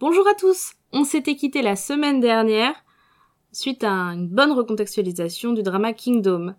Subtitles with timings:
[0.00, 2.72] Bonjour à tous On s'était quitté la semaine dernière
[3.50, 6.54] suite à une bonne recontextualisation du drama Kingdom.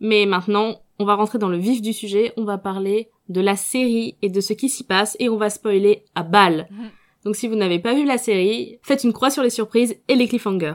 [0.00, 3.56] Mais maintenant, on va rentrer dans le vif du sujet, on va parler de la
[3.56, 6.68] série et de ce qui s'y passe et on va spoiler à balle.
[6.70, 6.90] Mhm.
[7.24, 10.14] Donc si vous n'avez pas vu la série, faites une croix sur les surprises et
[10.14, 10.74] les cliffhangers.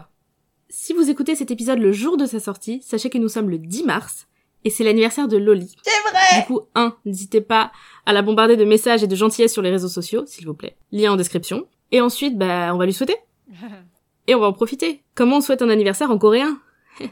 [0.67, 3.59] Si vous écoutez cet épisode le jour de sa sortie, sachez que nous sommes le
[3.59, 4.27] 10 mars
[4.63, 5.75] et c'est l'anniversaire de Loli.
[5.83, 6.95] C'est vrai Du coup, 1.
[7.05, 7.71] N'hésitez pas
[8.07, 10.75] à la bombarder de messages et de gentillesse sur les réseaux sociaux, s'il vous plaît.
[10.91, 11.67] Lien en description.
[11.91, 13.17] Et ensuite, bah, on va lui souhaiter.
[14.27, 15.01] Et on va en profiter.
[15.15, 16.59] Comment on souhaite un anniversaire en coréen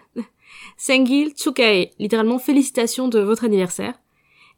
[0.78, 3.96] Sengil Tsukae, littéralement félicitations de votre anniversaire.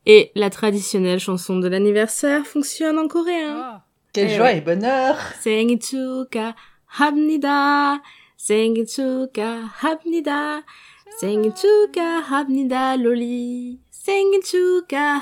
[0.05, 3.61] Et la traditionnelle chanson de l'anniversaire fonctionne en coréen.
[3.63, 3.85] Ah.
[4.11, 6.55] Quelle eh joie et bonheur Sengil Tsuka
[6.97, 8.01] Habnida
[8.37, 10.61] Sengil Tsuka Habnida
[11.19, 13.79] Sengil Tsuka Habnida Loli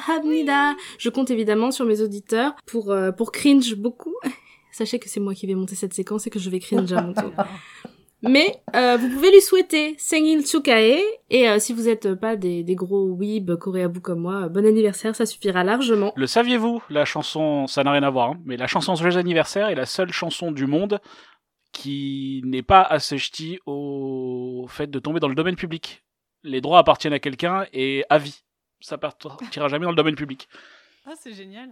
[0.08, 0.76] Habnida.
[0.98, 4.16] Je compte évidemment sur mes auditeurs pour, euh, pour cringe beaucoup
[4.78, 7.34] Sachez que c'est moi qui vais monter cette séquence et que je vais mon tour.
[8.22, 12.64] Mais euh, vous pouvez lui souhaiter Sengil Chukae et euh, si vous êtes pas des,
[12.64, 16.14] des gros weeb coréabou comme moi, euh, bon anniversaire, ça suffira largement.
[16.16, 16.84] Le saviez-vous?
[16.92, 19.88] La chanson, ça n'a rien à voir, hein, mais la chanson Joyeux anniversaire est la
[19.88, 21.00] seule chanson du monde
[21.72, 26.04] qui n'est pas assujettie au fait de tomber dans le domaine public.
[26.44, 28.44] Les droits appartiennent à quelqu'un et à vie.
[28.80, 30.48] Ça partira jamais dans le domaine public.
[31.08, 31.70] Ah, c'est génial.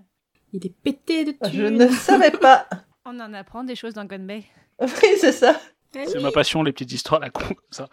[0.54, 1.52] Il est pété de thunes.
[1.54, 2.68] Je ne savais pas.
[3.06, 4.44] On en apprend des choses dans Gunbay.
[4.82, 5.60] Oui, c'est ça.
[5.94, 7.88] C'est ma passion, les petites histoires la con comme ça.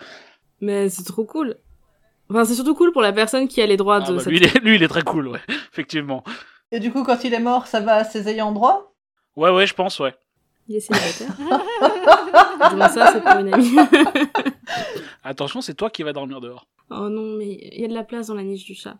[0.60, 1.56] Mais c'est trop cool.
[2.28, 4.32] Enfin, c'est surtout cool pour la personne qui a les droits Ah de bah, cette...
[4.32, 5.40] lui, il est, lui, il est très cool, ouais,
[5.72, 6.24] effectivement.
[6.72, 8.94] Et du coup, quand il est mort, ça va à ses ayants droit?
[9.36, 10.14] Ouais, ouais, je pense, ouais.
[10.66, 11.36] Il est célibataire.
[12.70, 13.76] Dis-moi ça, c'est pour une amie.
[15.22, 16.66] Attention, c'est toi qui vas dormir dehors.
[16.90, 18.96] oh non, mais il y a de la place dans la niche du chat.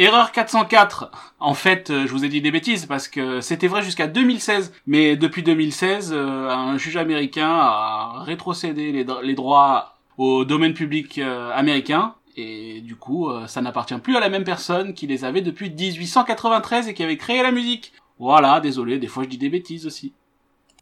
[0.00, 1.10] Erreur 404.
[1.40, 4.72] En fait, euh, je vous ai dit des bêtises parce que c'était vrai jusqu'à 2016.
[4.86, 10.72] Mais depuis 2016, euh, un juge américain a rétrocédé les, dro- les droits au domaine
[10.74, 12.14] public euh, américain.
[12.36, 16.88] Et du coup, ça n'appartient plus à la même personne qui les avait depuis 1893
[16.88, 17.92] et qui avait créé la musique.
[18.18, 20.12] Voilà, désolé, des fois je dis des bêtises aussi.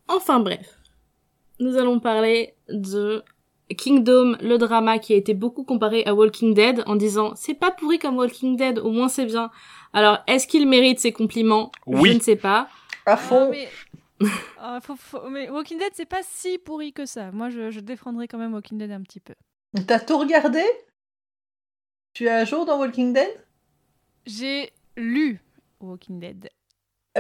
[0.07, 0.77] Enfin bref.
[1.59, 3.25] Nous allons parler de
[3.77, 7.71] Kingdom, le drama qui a été beaucoup comparé à Walking Dead en disant c'est pas
[7.71, 9.51] pourri comme Walking Dead, au moins c'est bien.
[9.93, 11.71] Alors, est-ce qu'il mérite ses compliments?
[11.87, 12.11] Oui.
[12.11, 12.69] Je ne sais pas.
[13.07, 13.51] À Ah, fond.
[13.51, 13.69] mais...
[14.59, 17.31] Ah, faut- faut- mais Walking Dead, c'est pas si pourri que ça.
[17.33, 19.35] Moi, je, je défendrai quand même Walking Dead un petit peu.
[19.87, 20.63] T'as tout regardé?
[22.15, 23.29] Tu es à jour dans Walking Dead?
[24.27, 25.41] J'ai lu
[25.81, 26.49] Walking Dead.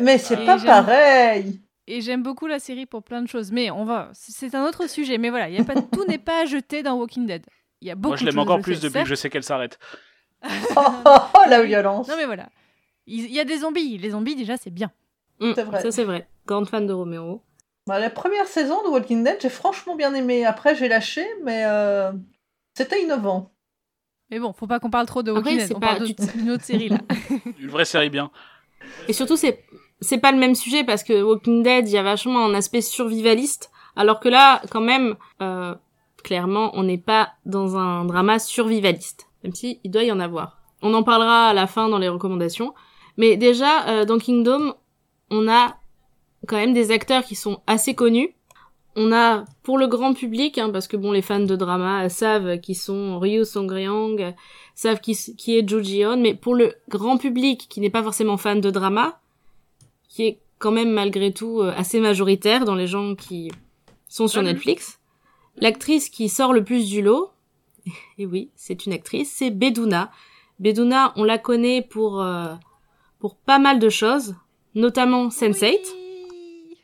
[0.00, 1.60] Mais c'est pas pareil
[1.91, 3.50] Et j'aime beaucoup la série pour plein de choses.
[3.50, 4.10] Mais on va...
[4.12, 5.16] C'est un autre sujet.
[5.16, 5.75] Mais voilà, il y a pas...
[5.81, 7.47] tout n'est pas à jeter dans Walking Dead.
[7.81, 9.21] Il y a beaucoup Moi, je l'aime encore plus depuis que je certes.
[9.22, 9.78] sais qu'elle s'arrête.
[10.44, 12.50] oh, oh, oh, la violence Non, mais voilà.
[13.06, 13.97] Il y a des zombies.
[13.97, 14.93] Les zombies, déjà, c'est bien.
[15.41, 15.81] Mm, C'est vrai.
[15.81, 16.28] Ça c'est vrai.
[16.47, 17.43] Grande fan de Romero.
[17.87, 20.44] Bah, La première saison de Walking Dead, j'ai franchement bien aimé.
[20.44, 22.12] Après, j'ai lâché, mais euh,
[22.75, 23.50] c'était innovant.
[24.31, 25.69] Mais bon, faut pas qu'on parle trop de Après, Walking Dead.
[25.69, 26.99] c'est On pas- parle d'une autre série, là.
[27.59, 28.31] Une vraie série bien.
[29.09, 29.65] Et surtout, c'est
[30.00, 32.81] c'est pas le même sujet parce que Walking Dead, il y a vachement un aspect
[32.81, 35.75] survivaliste, alors que là, quand même, euh,
[36.22, 40.58] clairement, on n'est pas dans un drama survivaliste, même si il doit y en avoir.
[40.82, 42.75] On en parlera à la fin dans les recommandations.
[43.16, 44.75] Mais déjà, euh, dans Kingdom,
[45.31, 45.76] on a
[46.47, 48.34] quand même des acteurs qui sont assez connus.
[48.94, 52.58] On a pour le grand public, hein, parce que bon, les fans de drama savent
[52.60, 54.34] qui sont Ryu Song-ryang,
[54.75, 58.60] savent qui, est Joo Ji-hoon, mais pour le grand public qui n'est pas forcément fan
[58.60, 59.20] de drama,
[60.08, 63.50] qui est quand même malgré tout euh, assez majoritaire dans les gens qui
[64.08, 64.49] sont sur Mhm.
[64.49, 64.99] Netflix,
[65.56, 67.31] l'actrice qui sort le plus du lot,
[68.19, 70.10] et oui, c'est une actrice, c'est Beduna.
[70.58, 72.55] Beduna, on la connaît pour euh,
[73.20, 74.34] pour pas mal de choses,
[74.75, 75.78] notamment Sense8.
[76.31, 76.76] Oui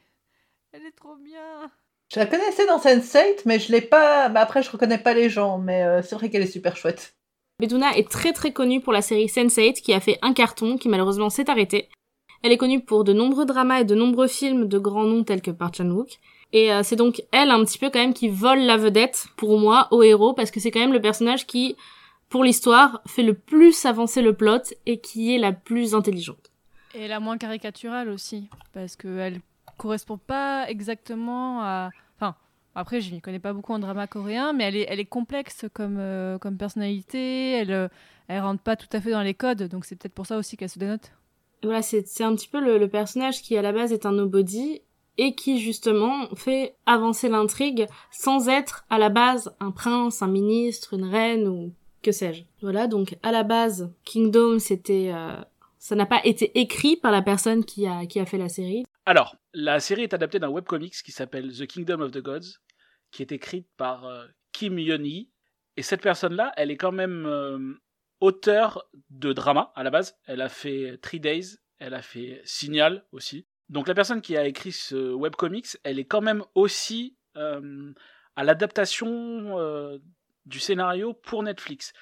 [0.72, 1.70] Elle est trop bien.
[2.12, 4.28] Je la connaissais dans Sense8, mais je l'ai pas.
[4.28, 7.16] Bah, après, je reconnais pas les gens, mais euh, c'est vrai qu'elle est super chouette.
[7.60, 10.88] Beduna est très très connue pour la série Sense8 qui a fait un carton qui
[10.88, 11.88] malheureusement s'est arrêté.
[12.44, 15.40] Elle est connue pour de nombreux dramas et de nombreux films de grands noms tels
[15.40, 16.20] que Park Chan-wook.
[16.52, 19.58] Et euh, c'est donc elle un petit peu quand même qui vole la vedette pour
[19.58, 21.74] moi au héros parce que c'est quand même le personnage qui,
[22.28, 26.50] pour l'histoire, fait le plus avancer le plot et qui est la plus intelligente.
[26.94, 29.40] Et la moins caricaturale aussi, parce qu'elle
[29.78, 31.88] correspond pas exactement à.
[32.16, 32.34] Enfin,
[32.74, 35.64] après, je n'y connais pas beaucoup en drama coréen, mais elle est, elle est complexe
[35.72, 37.88] comme, euh, comme personnalité, elle, euh,
[38.28, 40.58] elle rentre pas tout à fait dans les codes, donc c'est peut-être pour ça aussi
[40.58, 41.10] qu'elle se dénote.
[41.64, 44.82] Voilà, c'est un petit peu le, personnage qui à la base est un nobody
[45.16, 50.94] et qui justement fait avancer l'intrigue sans être à la base un prince, un ministre,
[50.94, 51.72] une reine ou
[52.02, 52.42] que sais-je.
[52.60, 55.36] Voilà, donc à la base, Kingdom c'était euh,
[55.78, 58.84] ça n'a pas été écrit par la personne qui a, qui a fait la série.
[59.04, 62.58] Alors, la série est adaptée d'un webcomics qui s'appelle The Kingdom of the Gods,
[63.10, 65.28] qui est écrite par euh, Kim Yeon-hee.
[65.76, 67.74] Et cette personne-là, elle est quand même euh,
[68.20, 70.16] auteur de drama à la base.
[70.26, 73.46] Elle a fait Three Days, elle a fait Signal aussi.
[73.68, 77.92] Donc la personne qui a écrit ce webcomics, elle est quand même aussi euh,
[78.36, 79.98] à l'adaptation euh,
[80.44, 81.92] du scénario pour Netflix.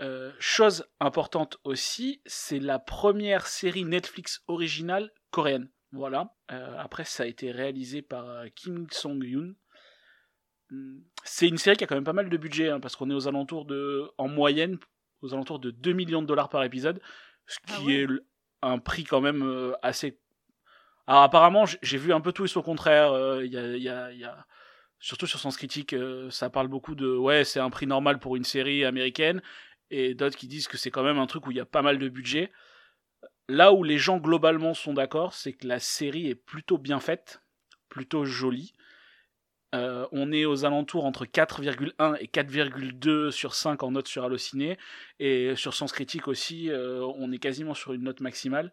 [0.00, 5.70] Euh, chose importante aussi, c'est la première série Netflix originale coréenne.
[5.90, 6.34] Voilà.
[6.48, 9.54] après, ça a été réalisé par Kim Song-yoon.
[10.70, 11.00] Hmm.
[11.24, 13.14] C'est une série qui a quand même pas mal de budget, hein, parce qu'on est
[13.14, 14.78] aux alentours de, en moyenne,
[15.22, 17.00] aux alentours de 2 millions de dollars par épisode,
[17.46, 18.02] ce Ah qui ouais.
[18.02, 18.06] est
[18.62, 20.18] un prix quand même assez
[21.08, 23.12] alors apparemment, j'ai vu un peu tout et son contraire.
[23.12, 24.46] euh, Il y, a, y, a, y a,
[25.00, 28.36] surtout sur Sens Critique, euh, ça parle beaucoup de ouais, c'est un prix normal pour
[28.36, 29.40] une série américaine,
[29.90, 31.80] et d'autres qui disent que c'est quand même un truc où il y a pas
[31.80, 32.52] mal de budget.
[33.48, 37.40] Là où les gens globalement sont d'accord, c'est que la série est plutôt bien faite,
[37.88, 38.74] plutôt jolie.
[39.74, 44.78] Euh, on est aux alentours entre 4,1 et 4,2 sur 5 en note sur Allociné,
[45.18, 48.72] et sur Sens Critique aussi, euh, on est quasiment sur une note maximale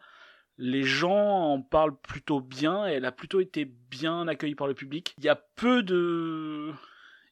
[0.57, 4.73] les gens en parlent plutôt bien et elle a plutôt été bien accueillie par le
[4.73, 5.13] public.
[5.17, 6.71] Il y a peu de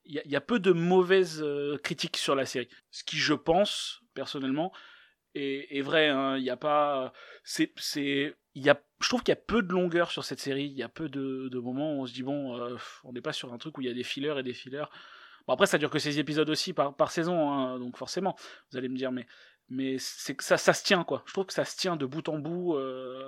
[0.05, 2.67] il y a, peu de mauvaises euh, critiques sur la série.
[2.91, 4.73] Ce qui je pense personnellement
[5.33, 6.35] est, vrai hein.
[6.37, 7.13] il y a pas
[7.43, 10.65] c'est il y a je trouve qu'il y a peu de longueur sur cette série,
[10.65, 13.21] il y a peu de, de moments où on se dit bon euh, on n'est
[13.21, 14.85] pas sur un truc où il y a des fillers et des fillers.
[15.47, 18.35] Bon après ça dure que 16 épisodes aussi par, par saison hein, donc forcément
[18.71, 19.25] vous allez me dire mais
[19.69, 21.23] mais c'est ça, ça se tient quoi.
[21.25, 23.27] Je trouve que ça se tient de bout en bout, euh,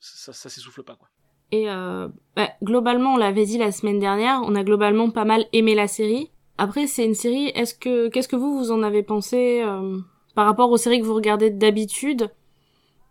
[0.00, 1.08] ça, ça s'essouffle pas quoi.
[1.52, 5.46] Et euh, bah, globalement, on l'avait dit la semaine dernière, on a globalement pas mal
[5.52, 6.30] aimé la série.
[6.58, 7.48] Après, c'est une série.
[7.54, 9.98] Est-ce que qu'est-ce que vous vous en avez pensé euh,
[10.34, 12.30] par rapport aux séries que vous regardez d'habitude,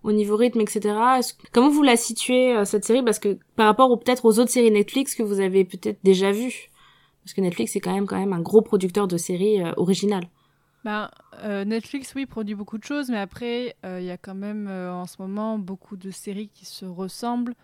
[0.04, 0.96] au niveau rythme, etc.
[1.52, 3.04] Comment vous la situez euh, cette série?
[3.04, 6.32] Parce que par rapport ou peut-être aux autres séries Netflix que vous avez peut-être déjà
[6.32, 6.70] vues,
[7.24, 10.28] parce que Netflix est quand même quand même un gros producteur de séries euh, originales.
[10.84, 11.10] Ben,
[11.44, 15.06] euh, Netflix, oui, produit beaucoup de choses, mais après, il y a quand même en
[15.06, 17.56] ce moment beaucoup de séries qui se ressemblent,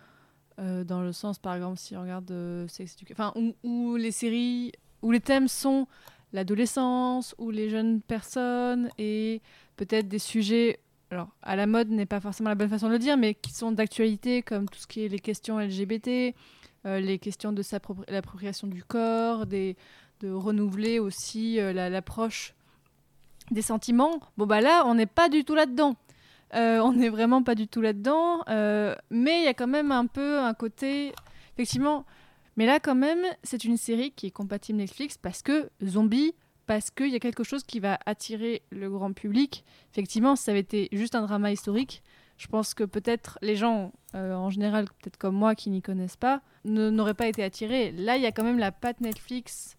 [0.56, 2.30] dans le sens, par exemple, si on regarde
[2.68, 4.72] Sex Education, enfin, où les séries,
[5.02, 5.86] où les thèmes sont
[6.32, 9.42] l'adolescence, ou les jeunes personnes, et
[9.76, 12.98] peut-être des sujets, alors, à la mode n'est pas forcément la bonne façon de le
[12.98, 16.34] dire, mais qui sont d'actualité, comme tout ce qui est les questions LGBT,
[16.86, 17.62] euh, les questions de
[18.08, 19.74] l'appropriation du corps, de
[20.22, 22.54] renouveler aussi euh, la- l'approche
[23.50, 24.20] des sentiments.
[24.36, 25.96] Bon bah là, on n'est pas du tout là-dedans.
[26.54, 28.42] Euh, on n'est vraiment pas du tout là-dedans.
[29.10, 31.12] mais il y a quand même un peu un côté,
[31.54, 32.04] effectivement.
[32.56, 36.34] Mais là, quand même, c'est une série qui est compatible Netflix parce que zombie,
[36.70, 39.64] parce qu'il y a quelque chose qui va attirer le grand public.
[39.90, 42.00] Effectivement, si ça avait été juste un drama historique,
[42.36, 46.14] je pense que peut-être les gens, euh, en général, peut-être comme moi, qui n'y connaissent
[46.14, 47.90] pas, n'auraient pas été attirés.
[47.90, 49.76] Là, il y a quand même la patte Netflix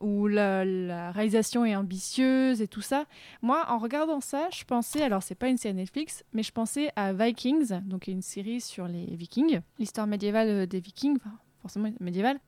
[0.00, 3.04] où la, réalisation est ambitieuse et tout ça.
[3.42, 6.90] Moi, en regardant ça, je pensais, alors c'est pas une série Netflix, mais je pensais
[6.96, 11.18] à Vikings, donc une série sur les Vikings, l'histoire médiévale euh, des Vikings,
[11.60, 12.40] forcément médiévale.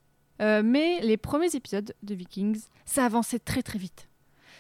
[0.42, 4.08] Euh, mais les premiers épisodes de Vikings, ça avançait très très vite.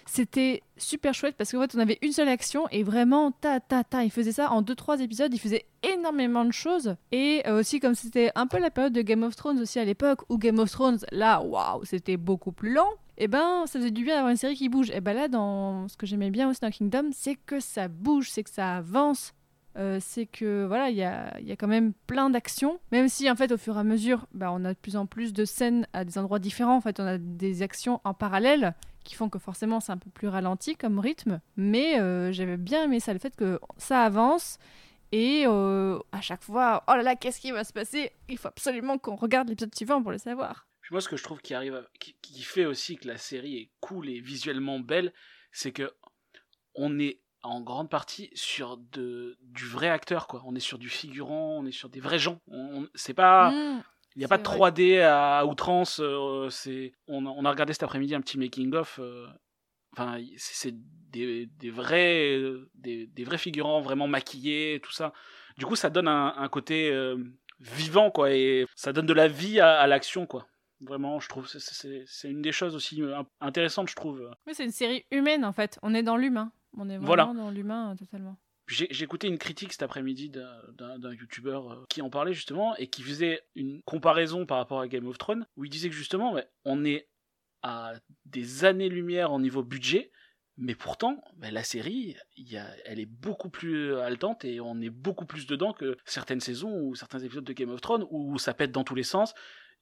[0.06, 3.84] C'était super chouette parce qu'en fait, on avait une seule action et vraiment, ta ta
[3.84, 6.96] ta, il faisait ça en deux trois épisodes, il faisait énormément de choses.
[7.12, 9.84] Et euh, aussi, comme c'était un peu la période de Game of Thrones aussi à
[9.84, 12.90] l'époque, où Game of Thrones, là, waouh, c'était beaucoup plus lent.
[13.18, 14.90] Et ben, ça faisait du bien d'avoir une série qui bouge.
[14.90, 18.30] Et ben là, dans ce que j'aimais bien aussi dans Kingdom, c'est que ça bouge,
[18.30, 19.34] c'est que ça avance.
[19.76, 23.30] Euh, c'est que voilà, il y a, y a quand même plein d'actions, même si
[23.30, 25.44] en fait au fur et à mesure, bah, on a de plus en plus de
[25.44, 26.76] scènes à des endroits différents.
[26.76, 28.74] En fait, on a des actions en parallèle
[29.04, 31.40] qui font que forcément c'est un peu plus ralenti comme rythme.
[31.56, 34.58] Mais euh, j'avais bien aimé ça, le fait que ça avance
[35.12, 38.12] et euh, à chaque fois, oh là là, qu'est-ce qui va se passer?
[38.28, 40.66] Il faut absolument qu'on regarde l'épisode suivant pour le savoir.
[40.80, 43.70] Puis moi, ce que je trouve qui arrive, qui fait aussi que la série est
[43.80, 45.12] cool et visuellement belle,
[45.52, 45.92] c'est que
[46.74, 50.42] on est en grande partie sur de, du vrai acteur, quoi.
[50.46, 52.38] On est sur du figurant, on est sur des vrais gens.
[52.48, 53.82] On, on- c'est pas, Mmh.
[54.16, 56.00] il n'y a pas de c'est 3D à outrance.
[56.00, 58.98] euh, c'est, on, a- on a regardé cet après-midi un petit making of.
[59.00, 59.26] euh,
[59.96, 62.38] enfin, c'est des, des vrais,
[62.74, 65.12] des, des vrais figurants vraiment maquillés, tout ça.
[65.58, 67.16] Du coup, ça donne un, un côté euh,
[67.60, 70.46] vivant, quoi, et ça donne de la vie à, à l'action, quoi.
[70.80, 73.02] Vraiment, je trouve, c'est- une des choses aussi
[73.40, 74.28] intéressantes, je trouve.
[74.46, 75.78] Oui, c'est une série humaine en fait.
[75.82, 76.50] On est dans l'humain.
[76.76, 77.24] On est vraiment Voilà.
[77.34, 78.36] dans l'humain euh, totalement.
[78.68, 83.02] J'ai écouté une critique cet après-midi d'un- youtubeur euh, qui en parlait justement et qui
[83.02, 86.84] faisait une comparaison par rapport à Game of Thrones où il disait que justement on
[86.84, 87.08] est
[87.62, 87.92] à
[88.24, 90.10] des années-lumière en niveau budget
[90.58, 94.80] Mais pourtant, bah, la série, il y a, elle est beaucoup plus haletante et on
[94.80, 98.38] est beaucoup plus dedans que certaines saisons ou certains épisodes de Game of Thrones où
[98.38, 99.34] ça pète dans tous les sens.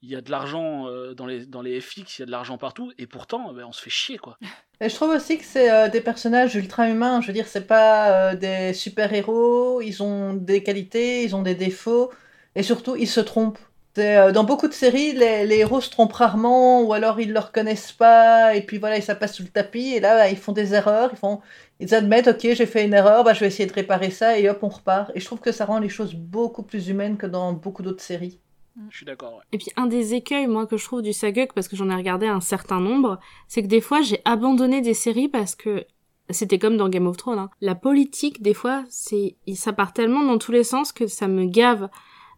[0.03, 2.31] Il y a de l'argent euh, dans les, dans les FX, il y a de
[2.31, 4.39] l'argent partout, et pourtant, bah, on se fait chier, quoi.
[4.81, 7.21] Et je trouve aussi que c'est euh, des personnages ultra humains.
[7.21, 11.55] Je veux dire, c'est pas euh, des super-héros, ils ont des qualités, ils ont des
[11.55, 12.11] défauts,
[12.55, 13.59] et surtout, ils se trompent.
[13.97, 17.93] Dans beaucoup de séries, les, héros se trompent rarement, ou alors ils ne le reconnaissent
[17.93, 21.11] pas, et puis voilà, ça passe sous le tapis, et là, ils font des erreurs,
[21.13, 21.41] ils, font,
[21.81, 24.49] ils admettent, ok, j'ai fait une erreur, bah, je vais essayer de réparer ça, et
[24.49, 25.11] hop, on repart.
[25.15, 28.03] Et je trouve que ça rend les choses beaucoup plus humaines que dans beaucoup d'autres
[28.03, 28.41] séries.
[28.89, 29.43] Je suis d'accord, ouais.
[29.53, 31.95] Et puis un des écueils, moi, que je trouve du Saguk, parce que j'en ai
[31.95, 33.19] regardé un certain nombre,
[33.49, 35.85] c'est que des fois j'ai abandonné des séries parce que
[36.31, 37.39] c'était comme dans Game of Thrones.
[37.39, 37.51] Hein.
[37.61, 41.45] La politique, des fois, c'est ça part tellement dans tous les sens que ça me
[41.45, 41.89] gave.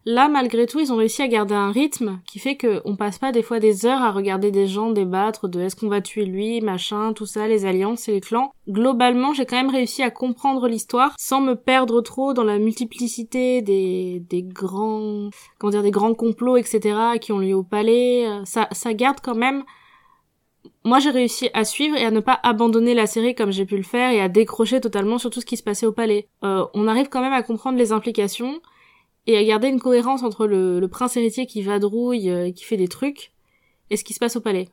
[0.05, 3.19] Là, malgré tout, ils ont réussi à garder un rythme qui fait que on passe
[3.19, 6.25] pas des fois des heures à regarder des gens débattre de est-ce qu'on va tuer
[6.25, 8.51] lui, machin, tout ça, les alliances et les clans.
[8.67, 13.61] Globalement, j'ai quand même réussi à comprendre l'histoire sans me perdre trop dans la multiplicité
[13.61, 18.27] des, des grands, comment dire, des grands complots, etc., qui ont lieu au palais.
[18.43, 19.63] Ça, ça garde quand même
[20.85, 23.77] moi j'ai réussi à suivre et à ne pas abandonner la série comme j'ai pu
[23.77, 26.27] le faire et à décrocher totalement sur tout ce qui se passait au palais.
[26.43, 28.61] Euh, on arrive quand même à comprendre les implications
[29.27, 32.87] et à garder une cohérence entre le, prince héritier qui vadrouille, euh, qui fait des
[32.87, 33.31] trucs,
[33.89, 34.69] et ce qui se passe au palais.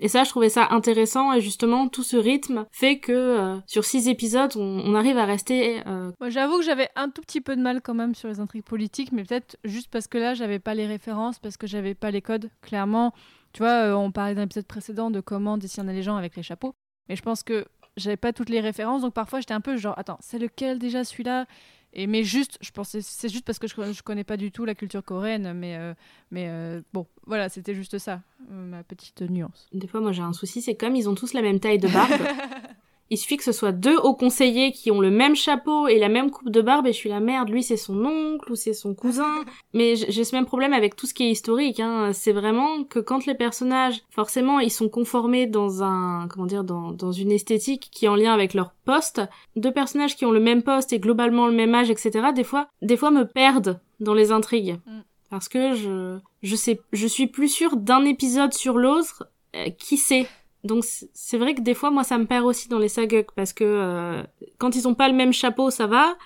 [0.00, 3.84] Et ça, je trouvais ça intéressant, et justement, tout ce rythme fait que euh, sur
[3.84, 5.82] six épisodes, on, arrive à rester...
[5.86, 8.38] euh, Moi, j'avoue que j'avais un tout petit peu de mal quand même sur les
[8.38, 11.94] intrigues politiques, mais peut-être juste parce que là, j'avais pas les références, parce que j'avais
[11.94, 12.50] pas les codes.
[12.62, 13.12] Clairement,
[13.52, 16.44] tu vois, euh, on parlait dans l'épisode précédent de comment discerner les gens avec les
[16.44, 16.74] chapeaux,
[17.08, 19.98] mais je pense que j'avais pas toutes les références, donc parfois j'étais un peu genre,
[19.98, 21.46] attends, c'est lequel déjà celui-là?
[21.92, 24.64] Et mais juste, je pensais, c'est juste parce que je, je connais pas du tout
[24.64, 25.94] la culture coréenne, mais euh,
[26.30, 29.68] mais euh, bon, voilà, c'était juste ça, euh, ma petite nuance.
[29.72, 31.88] Des fois, moi, j'ai un souci, c'est comme ils ont tous la même taille de
[31.88, 32.12] barbe.
[33.10, 36.08] il suffit que ce soit deux hauts conseillers qui ont le même chapeau et la
[36.08, 38.74] même coupe de barbe, et je suis la merde, lui, c'est son oncle ou c'est
[38.74, 39.44] son cousin.
[39.72, 41.80] Mais j'ai ce même problème avec tout ce qui est historique.
[41.80, 42.12] Hein.
[42.12, 46.92] C'est vraiment que quand les personnages, forcément, ils sont conformés dans un, comment dire, dans,
[46.92, 49.22] dans une esthétique qui est en lien avec leur poste.
[49.56, 52.28] Deux personnages qui ont le même poste et globalement le même âge, etc.
[52.34, 54.78] Des fois, des fois me perdent dans les intrigues.
[54.86, 55.00] Mm.
[55.30, 59.96] Parce que je, je sais, je suis plus sûre d'un épisode sur l'autre euh, qui
[59.96, 60.26] sait.
[60.64, 63.52] Donc c'est vrai que des fois moi ça me perd aussi dans les saguks parce
[63.52, 64.22] que euh,
[64.58, 66.16] quand ils ont pas le même chapeau ça va,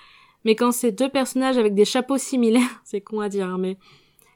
[0.43, 3.77] mais quand c'est deux personnages avec des chapeaux similaires, c'est con à dire hein, mais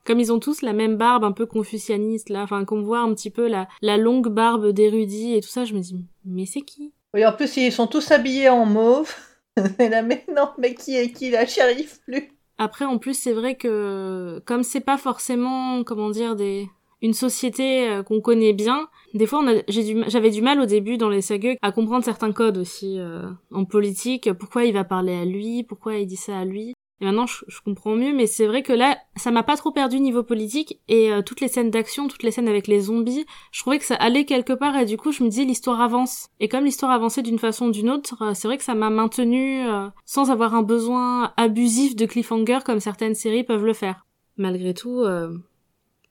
[0.06, 3.14] comme ils ont tous la même barbe un peu confucianiste là, enfin qu'on voit un
[3.14, 6.62] petit peu la, la longue barbe d'érudit et tout ça, je me dis mais c'est
[6.62, 6.94] qui?
[7.14, 9.14] Oui, en plus, ils sont tous habillés en mauve.
[9.80, 12.30] Et là, mais non, mais qui est qui là J'y arrive plus?
[12.58, 16.68] Après, en plus, c'est vrai que comme c'est pas forcément, comment dire, des
[17.02, 20.98] une société euh, qu'on connaît bien, des fois, j'ai du, j'avais du mal au début
[20.98, 24.32] dans les sagas à comprendre certains codes aussi euh, en politique.
[24.34, 25.64] Pourquoi il va parler à lui?
[25.64, 26.74] Pourquoi il dit ça à lui?
[27.00, 28.14] Et maintenant, je, comprends mieux.
[28.14, 31.42] Mais c'est vrai que là, ça m'a pas trop perdu niveau politique et euh, toutes
[31.42, 34.54] les scènes d'action, toutes les scènes avec les zombies, je trouvais que ça allait quelque
[34.54, 36.28] part et du coup, je me disais l'histoire avance.
[36.40, 38.90] Et comme l'histoire avançait d'une façon ou d'une autre, euh, c'est vrai que ça m'a
[38.90, 39.64] maintenu
[40.06, 44.06] sans avoir un besoin abusif de cliffhanger comme certaines séries peuvent le faire.
[44.38, 45.04] Malgré tout,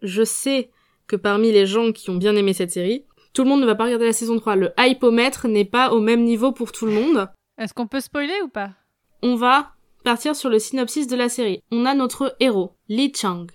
[0.03, 0.71] je sais
[1.07, 3.75] que parmi les gens qui ont bien aimé cette série, tout le monde ne va
[3.75, 4.57] pas regarder la saison 3.
[4.57, 7.29] Le hypomètre n'est pas au même niveau pour tout le monde.
[7.59, 8.71] Est-ce qu'on peut spoiler ou pas?
[9.23, 9.73] On va
[10.05, 11.63] partir sur le synopsis de la série.
[11.71, 13.47] On a notre héros, Lee Chang,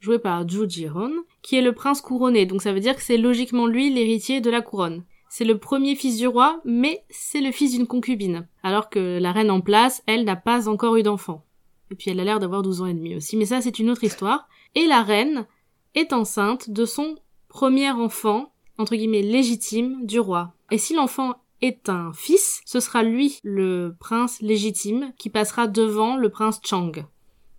[0.00, 3.16] joué par Ju Ji-hoon, qui est le prince couronné, donc ça veut dire que c'est
[3.16, 5.04] logiquement lui l'héritier de la couronne.
[5.28, 8.46] C'est le premier fils du roi, mais c'est le fils d'une concubine.
[8.62, 11.44] Alors que la reine en place, elle n'a pas encore eu d'enfant.
[11.90, 13.90] Et puis elle a l'air d'avoir 12 ans et demi aussi, mais ça c'est une
[13.90, 14.48] autre histoire.
[14.74, 15.46] Et la reine
[15.94, 17.16] est enceinte de son
[17.48, 20.52] premier enfant, entre guillemets légitime, du roi.
[20.70, 26.16] Et si l'enfant est un fils, ce sera lui le prince légitime qui passera devant
[26.16, 26.92] le prince Chang.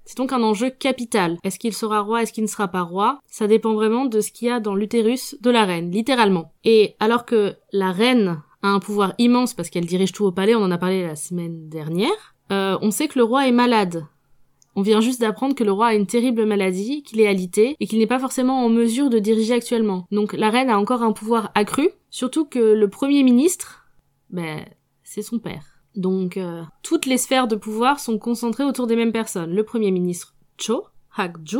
[0.05, 1.37] C'est donc un enjeu capital.
[1.43, 3.19] Est-ce qu'il sera roi, est-ce qu'il ne sera pas roi?
[3.27, 6.51] Ça dépend vraiment de ce qu'il y a dans l'utérus de la reine, littéralement.
[6.63, 10.55] Et alors que la reine a un pouvoir immense parce qu'elle dirige tout au palais,
[10.55, 14.05] on en a parlé la semaine dernière, euh, on sait que le roi est malade.
[14.75, 17.87] On vient juste d'apprendre que le roi a une terrible maladie, qu'il est alité, et
[17.87, 20.05] qu'il n'est pas forcément en mesure de diriger actuellement.
[20.11, 23.85] Donc la reine a encore un pouvoir accru, surtout que le premier ministre,
[24.29, 24.65] ben,
[25.03, 25.65] c'est son père.
[25.95, 29.53] Donc euh, toutes les sphères de pouvoir sont concentrées autour des mêmes personnes.
[29.53, 30.85] Le premier ministre Cho,
[31.17, 31.59] Hak-ju,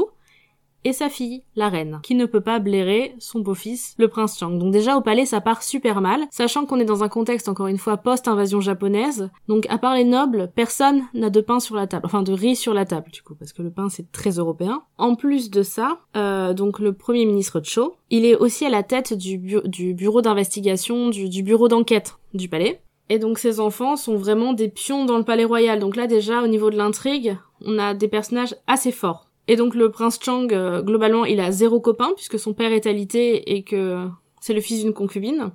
[0.85, 4.51] et sa fille, la reine, qui ne peut pas blairer son beau-fils, le prince Chang.
[4.51, 7.67] Donc déjà au palais ça part super mal, sachant qu'on est dans un contexte encore
[7.67, 11.87] une fois post-invasion japonaise, donc à part les nobles, personne n'a de pain sur la
[11.87, 14.31] table, enfin de riz sur la table du coup, parce que le pain c'est très
[14.31, 14.83] européen.
[14.97, 18.83] En plus de ça, euh, donc le premier ministre Cho, il est aussi à la
[18.83, 22.81] tête du, bu- du bureau d'investigation, du, bureau d'enquête du palais.
[23.09, 25.79] Et donc ces enfants sont vraiment des pions dans le palais royal.
[25.79, 29.28] Donc là déjà au niveau de l'intrigue, on a des personnages assez forts.
[29.49, 32.85] Et donc le prince Chang, euh, globalement, il a zéro copain puisque son père est
[32.85, 34.07] alité et que
[34.39, 35.49] c'est le fils d'une concubine.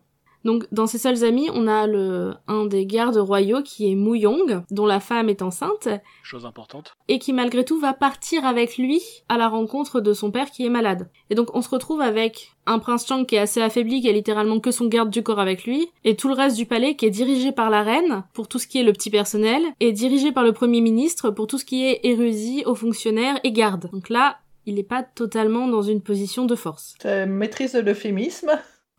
[0.45, 4.19] Donc dans ses seuls amis, on a le un des gardes royaux qui est Mu
[4.19, 5.89] Yong, dont la femme est enceinte
[6.23, 6.97] Chose importante.
[7.09, 10.65] et qui malgré tout va partir avec lui à la rencontre de son père qui
[10.67, 11.09] est malade.
[11.31, 14.13] Et donc on se retrouve avec un prince Chang qui est assez affaibli, qui a
[14.13, 17.07] littéralement que son garde du corps avec lui, et tout le reste du palais qui
[17.07, 20.33] est dirigé par la reine pour tout ce qui est le petit personnel, et dirigé
[20.33, 23.91] par le premier ministre pour tout ce qui est érudit, hauts fonctionnaires et garde.
[23.93, 26.95] Donc là, il n'est pas totalement dans une position de force.
[27.01, 28.51] Tu maîtrise de l'euphémisme.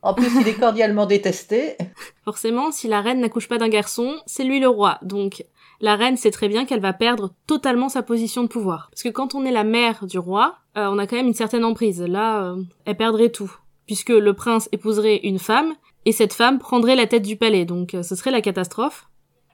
[0.06, 1.78] En plus, il est cordialement détesté.
[2.26, 5.00] Forcément, si la reine n'accouche pas d'un garçon, c'est lui le roi.
[5.02, 5.44] Donc,
[5.82, 8.90] la reine sait très bien qu'elle va perdre totalement sa position de pouvoir.
[8.92, 11.34] Parce que quand on est la mère du roi, euh, on a quand même une
[11.34, 12.04] certaine emprise.
[12.04, 13.52] Là, euh, elle perdrait tout.
[13.88, 15.74] Puisque le prince épouserait une femme,
[16.06, 17.66] et cette femme prendrait la tête du palais.
[17.66, 19.10] Donc, euh, ce serait la catastrophe.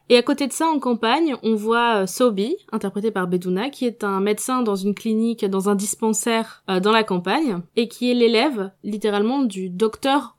[0.09, 4.03] Et à côté de ça, en campagne, on voit Sobi, interprété par Beduna, qui est
[4.03, 8.71] un médecin dans une clinique, dans un dispensaire dans la campagne, et qui est l'élève,
[8.83, 10.35] littéralement, du docteur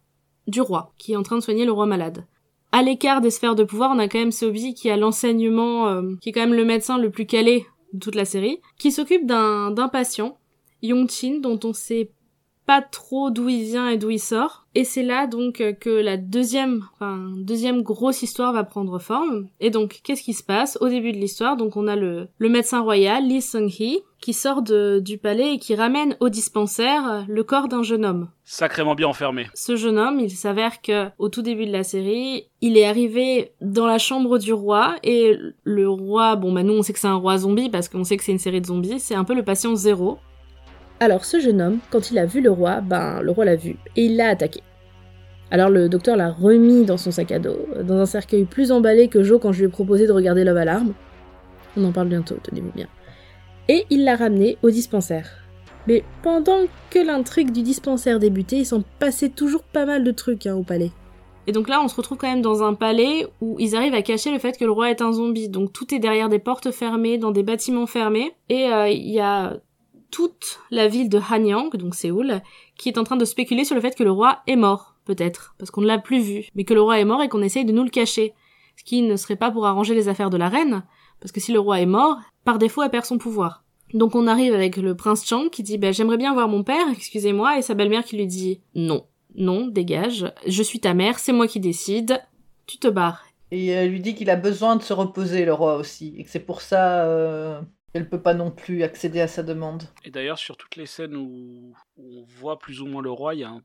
[0.47, 2.27] du roi, qui est en train de soigner le roi malade.
[2.73, 6.15] À l'écart des sphères de pouvoir, on a quand même Sobi qui a l'enseignement, euh,
[6.21, 9.27] qui est quand même le médecin le plus calé de toute la série, qui s'occupe
[9.27, 10.39] d'un patient,
[10.83, 12.11] Yongchin, dont on sait
[12.67, 14.62] pas trop d'où il vient et d'où il sort.
[14.75, 19.49] Et c'est là donc euh, que la deuxième, enfin deuxième grosse histoire va prendre forme.
[19.61, 21.57] Et donc qu'est-ce qui se passe au début de l'histoire?
[21.57, 25.59] Donc on a le, le médecin royal Lee Sung-hee qui sort de, du palais et
[25.59, 28.29] qui ramène au dispensaire euh, le corps d'un jeune homme.
[28.45, 29.47] Sacrément bien enfermé.
[29.55, 33.53] Ce jeune homme, il s'avère que au tout début de la série, il est arrivé
[33.61, 37.09] dans la chambre du roi et le roi, bon bah nous on sait que c'est
[37.09, 39.35] un roi zombie parce qu'on sait que c'est une série de zombies, c'est un peu
[39.35, 40.19] le patient zéro.
[41.03, 43.75] Alors ce jeune homme, quand il a vu le roi, ben le roi l'a vu
[43.97, 44.61] et il l'a attaqué.
[45.51, 49.09] Alors le docteur l'a remis dans son sac à dos, dans un cercueil plus emballé
[49.09, 50.95] que Joe quand je lui ai proposé de regarder Love Alarm.
[51.77, 52.87] On en parle bientôt, tenez-vous bien.
[53.69, 55.29] Et il l'a ramené au dispensaire.
[55.89, 56.61] Mais pendant
[56.91, 60.63] que l'intrigue du dispensaire débutait, il s'en passait toujours pas mal de trucs hein, au
[60.63, 60.93] palais.
[61.49, 64.03] Et donc là, on se retrouve quand même dans un palais où ils arrivent à
[64.03, 65.49] cacher le fait que le roi est un zombie.
[65.49, 68.37] Donc tout est derrière des portes fermées, dans des bâtiments fermés.
[68.49, 69.57] Et euh, il y a
[70.13, 72.43] toute la ville de Hanyang, donc Séoul,
[72.79, 75.57] qui est en train de spéculer sur le fait que le roi est mort, peut-être,
[75.59, 77.65] parce qu'on ne l'a plus vu, mais que le roi est mort et qu'on essaye
[77.65, 78.35] de nous le cacher.
[78.77, 80.85] Ce qui ne serait pas pour arranger les affaires de la reine,
[81.19, 83.65] parce que si le roi est mort, par défaut, elle perd son pouvoir.
[83.95, 86.87] Donc on arrive avec le prince Chang qui dit bah, j'aimerais bien voir mon père,
[86.93, 91.33] excusez-moi, et sa belle-mère qui lui dit non, non, dégage, je suis ta mère, c'est
[91.33, 92.23] moi qui décide,
[92.67, 93.25] tu te barres.
[93.51, 96.31] Et elle lui dit qu'il a besoin de se reposer, le roi aussi, et que
[96.31, 97.61] c'est pour ça euh,
[97.93, 99.85] qu'elle peut pas non plus accéder à sa demande.
[100.05, 103.41] Et d'ailleurs, sur toutes les scènes où, on voit plus ou moins le roi, il
[103.41, 103.63] y a un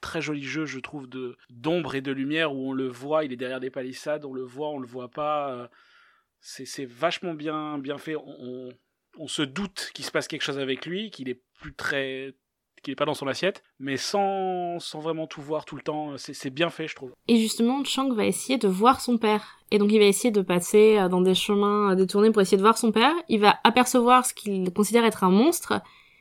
[0.00, 3.32] très joli jeu, je trouve, de d'ombre et de lumière où on le voit, il
[3.32, 5.52] est derrière des palissades, on le voit, on le voit pas.
[5.52, 5.68] euh,
[6.40, 8.16] C'est c'est vachement bien, bien fait.
[8.16, 8.68] On, on,
[9.18, 12.34] on se doute qu'il se passe quelque chose avec lui, qu'il est plus très
[12.84, 16.16] qu'il est pas dans son assiette, mais sans, sans vraiment tout voir tout le temps,
[16.16, 17.12] c'est c'est bien fait, je trouve.
[17.26, 19.58] Et justement, Chang va essayer de voir son père.
[19.70, 22.58] Et donc il va essayer de passer euh, dans des chemins euh, détournés pour essayer
[22.58, 23.12] de voir son père.
[23.28, 25.80] Il va apercevoir ce qu'il considère être un monstre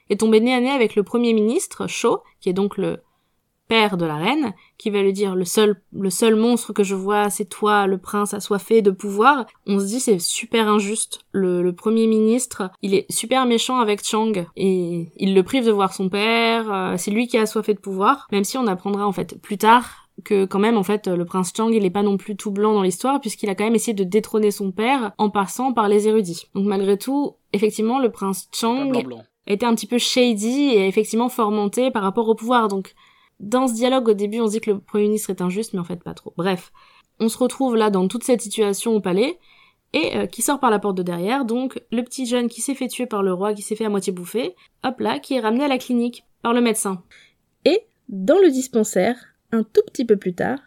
[0.09, 3.01] et tomber nez à nez avec le premier ministre, Cho, qui est donc le
[3.67, 6.95] père de la reine, qui va lui dire le seul, le seul monstre que je
[6.95, 9.45] vois, c'est toi, le prince assoiffé de pouvoir.
[9.65, 11.21] On se dit c'est super injuste.
[11.31, 15.71] Le, le premier ministre, il est super méchant avec Chang et il le prive de
[15.71, 16.71] voir son père.
[16.71, 19.57] euh, c'est lui qui est assoiffé de pouvoir, même si on apprendra en fait plus
[19.57, 22.51] tard que quand même en fait le prince Chang il est pas non plus tout
[22.51, 25.87] blanc dans l'histoire puisqu'il a quand même essayé de détrôner son père en passant par
[25.87, 26.45] les érudits.
[26.53, 28.91] Donc malgré tout, effectivement le prince Chang
[29.47, 32.67] été un petit peu shady et effectivement formanté par rapport au pouvoir.
[32.67, 32.93] Donc,
[33.39, 35.79] dans ce dialogue, au début, on se dit que le Premier ministre est injuste, mais
[35.79, 36.33] en fait, pas trop.
[36.37, 36.71] Bref,
[37.19, 39.37] on se retrouve là dans toute cette situation au palais,
[39.93, 42.73] et euh, qui sort par la porte de derrière, donc le petit jeune qui s'est
[42.73, 45.39] fait tuer par le roi, qui s'est fait à moitié bouffer, hop là, qui est
[45.39, 47.03] ramené à la clinique par le médecin.
[47.65, 49.15] Et, dans le dispensaire,
[49.51, 50.59] un tout petit peu plus tard,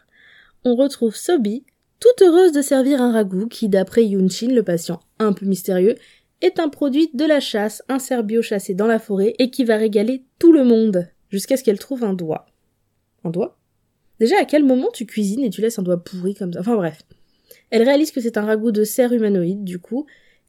[0.63, 1.65] on retrouve Sobi,
[1.99, 5.95] toute heureuse de servir un ragoût qui, d'après Yunchin, le patient un peu mystérieux,
[6.41, 9.63] est un produit de la chasse, un cerf bio chassé dans la forêt et qui
[9.63, 12.45] va régaler tout le monde, jusqu'à ce qu'elle trouve un doigt.
[13.23, 13.57] Un doigt
[14.19, 16.59] Déjà, à quel moment tu cuisines et tu laisses un doigt pourri comme ça?
[16.59, 17.03] Enfin bref.
[17.69, 20.05] Elle réalise que c'est un ragoût de cerf humanoïde, du coup,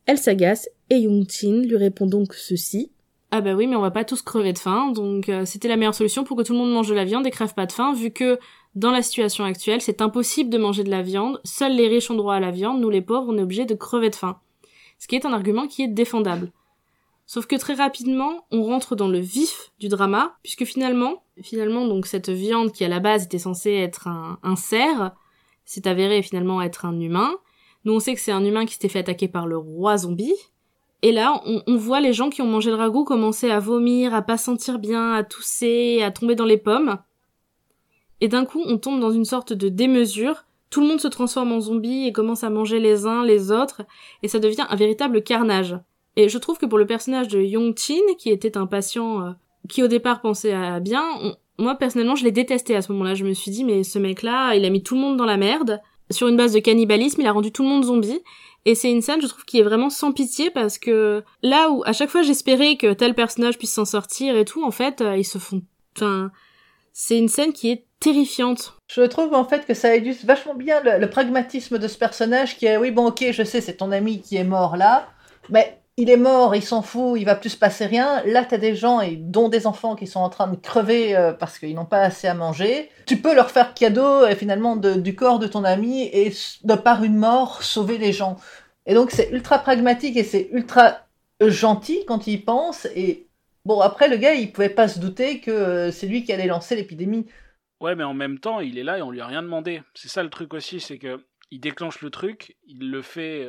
[0.06, 2.92] elle s'agace et Yongchin lui répond donc ceci.
[3.30, 5.76] Ah bah oui, mais on va pas tous crever de faim, donc euh, c'était la
[5.76, 7.72] meilleure solution pour que tout le monde mange de la viande et crève pas de
[7.72, 8.38] faim, vu que
[8.74, 12.14] dans la situation actuelle, c'est impossible de manger de la viande, seuls les riches ont
[12.14, 14.38] droit à la viande, nous les pauvres, on est obligés de crever de faim.
[14.98, 16.52] Ce qui est un argument qui est défendable.
[17.28, 22.06] Sauf que très rapidement, on rentre dans le vif du drama, puisque finalement, finalement, donc
[22.06, 25.12] cette viande qui à la base était censée être un, cerf,
[25.66, 27.30] s'est avéré finalement être un humain.
[27.84, 30.32] Nous, on sait que c'est un humain qui s'était fait attaquer par le roi zombie.
[31.02, 34.14] Et là, on, on, voit les gens qui ont mangé le ragoût commencer à vomir,
[34.14, 36.96] à pas sentir bien, à tousser, à tomber dans les pommes.
[38.22, 40.46] Et d'un coup, on tombe dans une sorte de démesure.
[40.70, 43.82] Tout le monde se transforme en zombie et commence à manger les uns les autres,
[44.22, 45.78] et ça devient un véritable carnage.
[46.16, 49.30] Et je trouve que pour le personnage de Yong Chin, qui était un patient euh,
[49.68, 51.04] qui au départ pensait à bien,
[51.58, 53.14] moi personnellement je l'ai détesté à ce moment-là.
[53.14, 55.36] Je me suis dit mais ce mec-là, il a mis tout le monde dans la
[55.36, 55.80] merde.
[56.10, 58.20] Sur une base de cannibalisme, il a rendu tout le monde zombie.
[58.64, 61.82] Et c'est une scène, je trouve, qui est vraiment sans pitié parce que là où
[61.86, 65.16] à chaque fois j'espérais que tel personnage puisse s'en sortir et tout, en fait, euh,
[65.16, 65.62] ils se font.
[65.96, 66.30] Enfin,
[66.92, 68.74] c'est une scène qui est terrifiante.
[68.88, 72.66] Je trouve en fait que ça illustre vachement bien le pragmatisme de ce personnage qui
[72.66, 75.08] est oui bon ok je sais c'est ton ami qui est mort là,
[75.50, 78.22] mais il est mort, il s'en fout, il va plus se passer rien.
[78.24, 81.16] Là, tu as des gens, et dont des enfants, qui sont en train de crever
[81.16, 82.88] euh, parce qu'ils n'ont pas assez à manger.
[83.04, 86.32] Tu peux leur faire cadeau, euh, finalement, du corps de ton ami et,
[86.62, 88.36] de par une mort, sauver les gens.
[88.86, 90.98] Et donc, c'est ultra pragmatique et c'est ultra
[91.40, 92.86] gentil quand il y pense.
[92.94, 93.26] Et
[93.64, 96.46] bon, après, le gars, il pouvait pas se douter que euh, c'est lui qui allait
[96.46, 97.26] lancer l'épidémie.
[97.80, 99.82] Ouais, mais en même temps, il est là et on lui a rien demandé.
[99.94, 103.44] C'est ça le truc aussi, c'est que il déclenche le truc, il le fait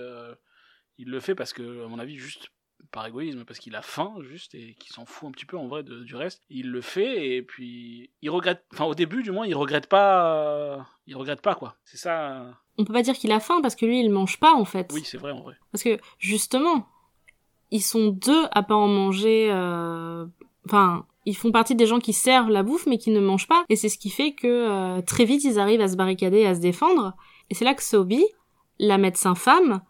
[1.00, 2.50] il le fait parce que, à mon avis, juste
[2.92, 5.68] par égoïsme, parce qu'il a faim, juste, et qu'il s'en fout un petit peu en
[5.68, 6.42] vrai du reste.
[6.50, 10.88] Il le fait, et puis il regrette, enfin au début du moins, il regrette pas,
[11.08, 11.76] il regrette pas quoi.
[11.86, 12.46] C'est ça.
[12.78, 14.92] On peut pas dire qu'il a faim parce que lui, il mange pas en fait.
[14.94, 15.56] Oui, c'est vrai en vrai.
[15.72, 16.88] Parce que justement,
[17.72, 19.50] ils sont deux à pas en manger.
[19.52, 20.26] Euh,
[20.66, 23.64] enfin, ils font partie des gens qui servent la bouffe mais qui ne mangent pas,
[23.70, 26.56] et c'est ce qui fait que euh, très vite ils arrivent à se barricader, à
[26.56, 27.16] se défendre.
[27.50, 28.26] Et c'est là que Sobi,
[28.80, 29.82] la médecin femme,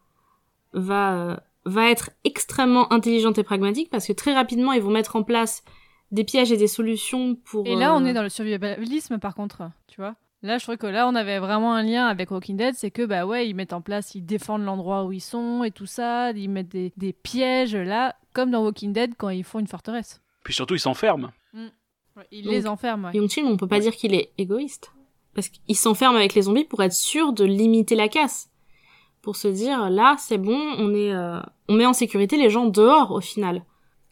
[0.74, 5.16] va euh, va être extrêmement intelligente et pragmatique parce que très rapidement ils vont mettre
[5.16, 5.64] en place
[6.12, 7.68] des pièges et des solutions pour.
[7.68, 10.16] Et là, on euh, est dans le survivalisme par contre, tu vois.
[10.42, 13.06] Là, je trouvais que là, on avait vraiment un lien avec Walking Dead, c'est que
[13.06, 16.32] bah ouais, ils mettent en place, ils défendent l'endroit où ils sont et tout ça,
[16.32, 20.22] ils mettent des, des, pièges là, comme dans Walking Dead quand ils font une forteresse.
[20.44, 21.32] Puis surtout, ils s'enferment.
[21.54, 21.68] Mm.
[22.32, 23.10] ils les enferment.
[23.10, 23.44] Ouais.
[23.44, 24.94] on peut pas dire qu'il est égoïste
[25.36, 28.50] parce qu'il s'enferme avec les zombies pour être sûr de limiter la casse
[29.22, 32.66] pour se dire là c'est bon, on est euh, on met en sécurité les gens
[32.66, 33.64] dehors au final.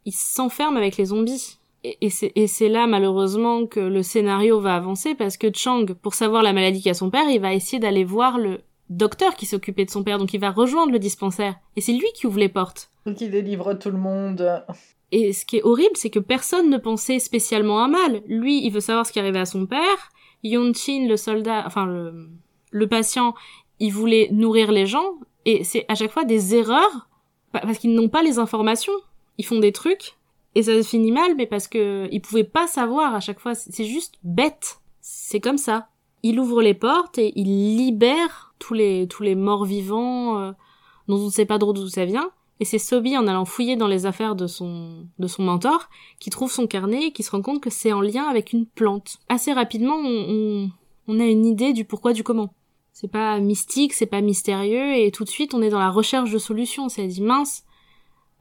[0.05, 1.57] Ils s'enferment avec les zombies.
[1.83, 6.43] Et, et c'est là malheureusement que le scénario va avancer parce que Chang, pour savoir
[6.43, 9.91] la maladie qu'a son père, il va essayer d'aller voir le docteur qui s'occupait de
[9.91, 11.55] son père, donc il va rejoindre le dispensaire.
[11.75, 12.89] Et c'est lui qui ouvre les portes.
[13.05, 14.63] Donc il délivre tout le monde.
[15.11, 18.21] Et ce qui est horrible, c'est que personne ne pensait spécialement à mal.
[18.27, 20.11] Lui, il veut savoir ce qui arrivait à son père.
[20.43, 22.29] Yonchin, le soldat, enfin le,
[22.71, 23.33] le patient,
[23.79, 25.13] ils voulaient nourrir les gens
[25.45, 27.07] et c'est à chaque fois des erreurs
[27.51, 28.93] parce qu'ils n'ont pas les informations.
[29.37, 30.17] Ils font des trucs
[30.55, 33.55] et ça se finit mal, mais parce que ils pouvaient pas savoir à chaque fois.
[33.55, 34.79] C'est juste bête.
[35.01, 35.87] C'est comme ça.
[36.23, 40.51] Il ouvre les portes et il libère tous les tous les morts vivants euh,
[41.07, 42.31] dont on ne sait pas d'où ça vient.
[42.59, 46.31] Et c'est Sobi en allant fouiller dans les affaires de son de son mentor qui
[46.31, 49.19] trouve son carnet et qui se rend compte que c'est en lien avec une plante.
[49.29, 52.51] Assez rapidement, on a une idée du pourquoi du comment
[52.99, 56.31] c'est pas mystique, c'est pas mystérieux, et tout de suite on est dans la recherche
[56.31, 56.89] de solutions.
[56.89, 57.63] C'est dit mince,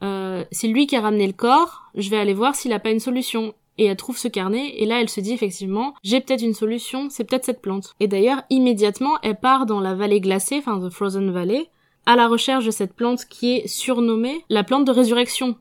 [0.02, 2.90] euh, c'est lui qui a ramené le corps, je vais aller voir s'il a pas
[2.90, 3.52] une solution.
[3.76, 7.10] Et elle trouve ce carnet, et là elle se dit effectivement, j'ai peut-être une solution,
[7.10, 7.94] c'est peut-être cette plante.
[8.00, 11.68] Et d'ailleurs, immédiatement, elle part dans la vallée glacée, enfin The Frozen Valley,
[12.06, 15.56] à la recherche de cette plante qui est surnommée la plante de résurrection.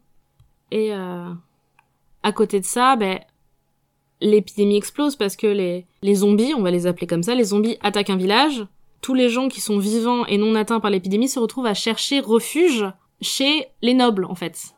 [0.72, 1.30] Et euh,
[2.24, 3.20] à côté de ça, ben,
[4.22, 7.76] l'épidémie explose parce que les, les zombies, on va les appeler comme ça, les zombies
[7.82, 8.66] attaquent un village,
[9.06, 12.22] tous les gens qui sont vivants et non atteints par l'épidémie se retrouvent à chercher
[12.22, 12.86] refuge
[13.22, 14.74] chez les nobles, en fait.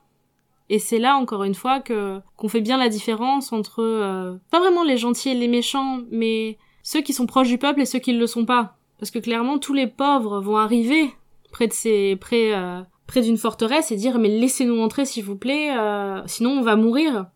[0.67, 4.59] Et c'est là, encore une fois, que qu'on fait bien la différence entre euh, pas
[4.59, 7.99] vraiment les gentils et les méchants, mais ceux qui sont proches du peuple et ceux
[7.99, 8.75] qui ne le sont pas.
[8.99, 11.09] Parce que clairement, tous les pauvres vont arriver
[11.53, 15.37] près de ces près euh, près d'une forteresse et dire mais laissez-nous entrer s'il vous
[15.37, 17.27] plaît, euh, sinon on va mourir.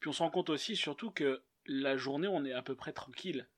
[0.00, 2.92] Puis on se rend compte aussi surtout que la journée on est à peu près
[2.92, 3.48] tranquille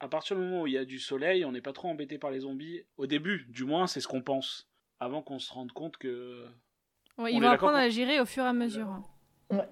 [0.00, 2.18] à partir du moment où il y a du soleil, on n'est pas trop embêté
[2.18, 2.82] par les zombies.
[2.96, 4.68] Au début, du moins, c'est ce qu'on pense.
[5.00, 6.44] Avant qu'on se rende compte que.
[7.18, 9.00] Ouais, il va apprendre à gérer au fur et à mesure.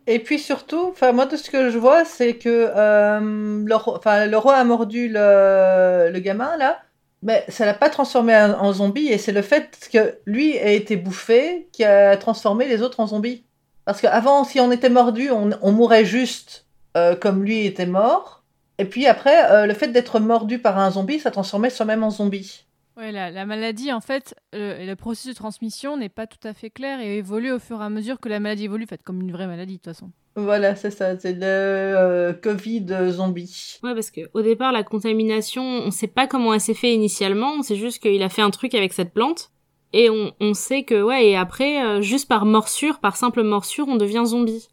[0.07, 4.37] Et puis surtout, enfin moi de ce que je vois, c'est que euh, le, le,
[4.39, 6.81] roi a mordu le, le gamin là,
[7.23, 10.97] mais ça l'a pas transformé en, zombie et c'est le fait que lui a été
[10.97, 13.45] bouffé qui a transformé les autres en zombies.
[13.85, 18.45] Parce qu'avant, si on était mordu, on, on mourait juste euh, comme lui était mort.
[18.79, 22.11] Et puis après, euh, le fait d'être mordu par un zombie, ça transformait soi-même en
[22.11, 22.65] zombie.
[22.97, 26.55] Ouais, la, la maladie, en fait, euh, le processus de transmission n'est pas tout à
[26.55, 29.03] fait clair et évolue au fur et à mesure que la maladie évolue, en fait,
[29.03, 30.11] comme une vraie maladie, de toute façon.
[30.35, 33.79] Voilà, c'est ça, c'est le euh, Covid zombie.
[33.83, 37.53] Ouais, parce que au départ, la contamination, on sait pas comment elle s'est fait initialement,
[37.59, 39.51] on sait juste qu'il a fait un truc avec cette plante.
[39.93, 43.89] Et on, on sait que, ouais, et après, euh, juste par morsure, par simple morsure,
[43.89, 44.69] on devient zombie.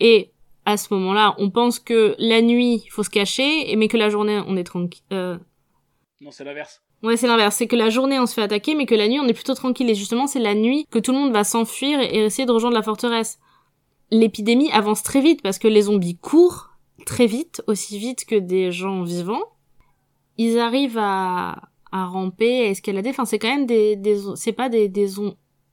[0.00, 0.31] Et
[0.64, 4.10] à ce moment-là, on pense que la nuit, il faut se cacher, mais que la
[4.10, 5.02] journée, on est tranquille.
[5.12, 5.38] Euh...
[6.20, 6.82] Non, c'est l'inverse.
[7.02, 7.56] Ouais, c'est l'inverse.
[7.56, 9.54] C'est que la journée, on se fait attaquer, mais que la nuit, on est plutôt
[9.54, 9.90] tranquille.
[9.90, 12.76] Et justement, c'est la nuit que tout le monde va s'enfuir et essayer de rejoindre
[12.76, 13.40] la forteresse.
[14.12, 16.68] L'épidémie avance très vite parce que les zombies courent
[17.06, 19.42] très vite, aussi vite que des gens vivants.
[20.38, 23.10] Ils arrivent à, à ramper, à escalader.
[23.10, 25.08] Enfin, c'est quand même des, des c'est pas des, des,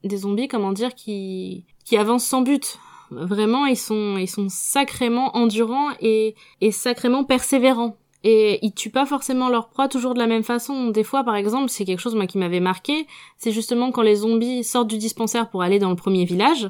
[0.03, 2.79] des zombies, comment dire, qui, qui avancent sans but.
[3.11, 7.97] Vraiment, ils sont, ils sont sacrément endurants et, et sacrément persévérants.
[8.23, 10.89] Et ils tuent pas forcément leur proie toujours de la même façon.
[10.89, 14.17] Des fois, par exemple, c'est quelque chose moi qui m'avait marqué, c'est justement quand les
[14.17, 16.69] zombies sortent du dispensaire pour aller dans le premier village.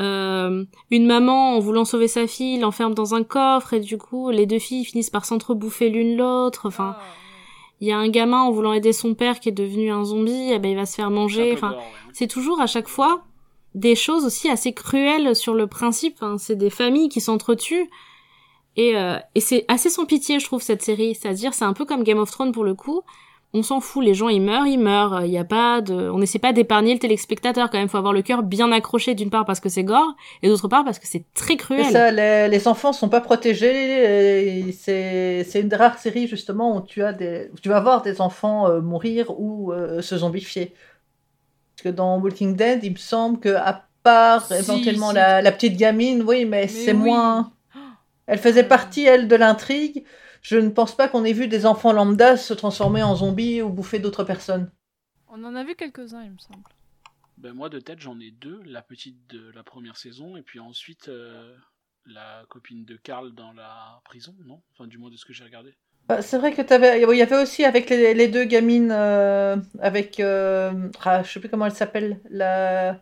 [0.00, 4.30] Euh, une maman, en voulant sauver sa fille, l'enferme dans un coffre et du coup,
[4.30, 6.66] les deux filles finissent par s'entrebouffer l'une l'autre.
[6.66, 7.02] Enfin, Ah,
[7.80, 10.50] il y a un gamin en voulant aider son père qui est devenu un zombie,
[10.52, 11.52] eh ben il va se faire manger.
[11.52, 11.74] Enfin,
[12.12, 13.24] c'est toujours à chaque fois
[13.74, 16.16] des choses aussi assez cruelles sur le principe.
[16.20, 17.88] Enfin, c'est des familles qui s'entretuent.
[18.76, 21.14] Et, euh, et c'est assez sans pitié, je trouve, cette série.
[21.14, 23.02] C'est-à-dire, c'est un peu comme Game of Thrones pour le coup.
[23.54, 25.26] On s'en fout, les gens ils meurent, ils meurent.
[25.26, 27.88] Il y a pas de, on n'essaie pas d'épargner le téléspectateur quand même.
[27.88, 30.86] Faut avoir le cœur bien accroché d'une part parce que c'est gore et d'autre part
[30.86, 31.84] parce que c'est très cruel.
[31.84, 34.72] ça, les, les enfants sont pas protégés.
[34.72, 38.22] C'est une des rares séries justement où tu as des, où tu vas voir des
[38.22, 40.72] enfants euh, mourir ou euh, se zombifier.
[41.82, 45.16] Parce que dans Walking Dead, il me semble que à part Si, éventuellement si.
[45.16, 46.98] La, la petite gamine, oui, mais, Mais c'est oui.
[46.98, 47.52] moins.
[48.26, 50.04] Elle faisait partie elle de l'intrigue.
[50.42, 53.68] Je ne pense pas qu'on ait vu des enfants lambda se transformer en zombies ou
[53.68, 54.70] bouffer d'autres personnes.
[55.28, 56.62] On en a vu quelques-uns, il me semble.
[57.36, 60.60] Ben moi de tête j'en ai deux, la petite de la première saison et puis
[60.60, 61.52] ensuite euh,
[62.06, 64.62] la copine de Karl dans la prison, non?
[64.72, 65.74] Enfin du moins de ce que j'ai regardé.
[66.12, 69.56] Bah, C'est vrai que t'avais, il y avait aussi avec les, les deux gamines, euh,
[69.80, 70.70] avec, euh,
[71.04, 73.00] ah, je sais plus comment elle s'appelle, la,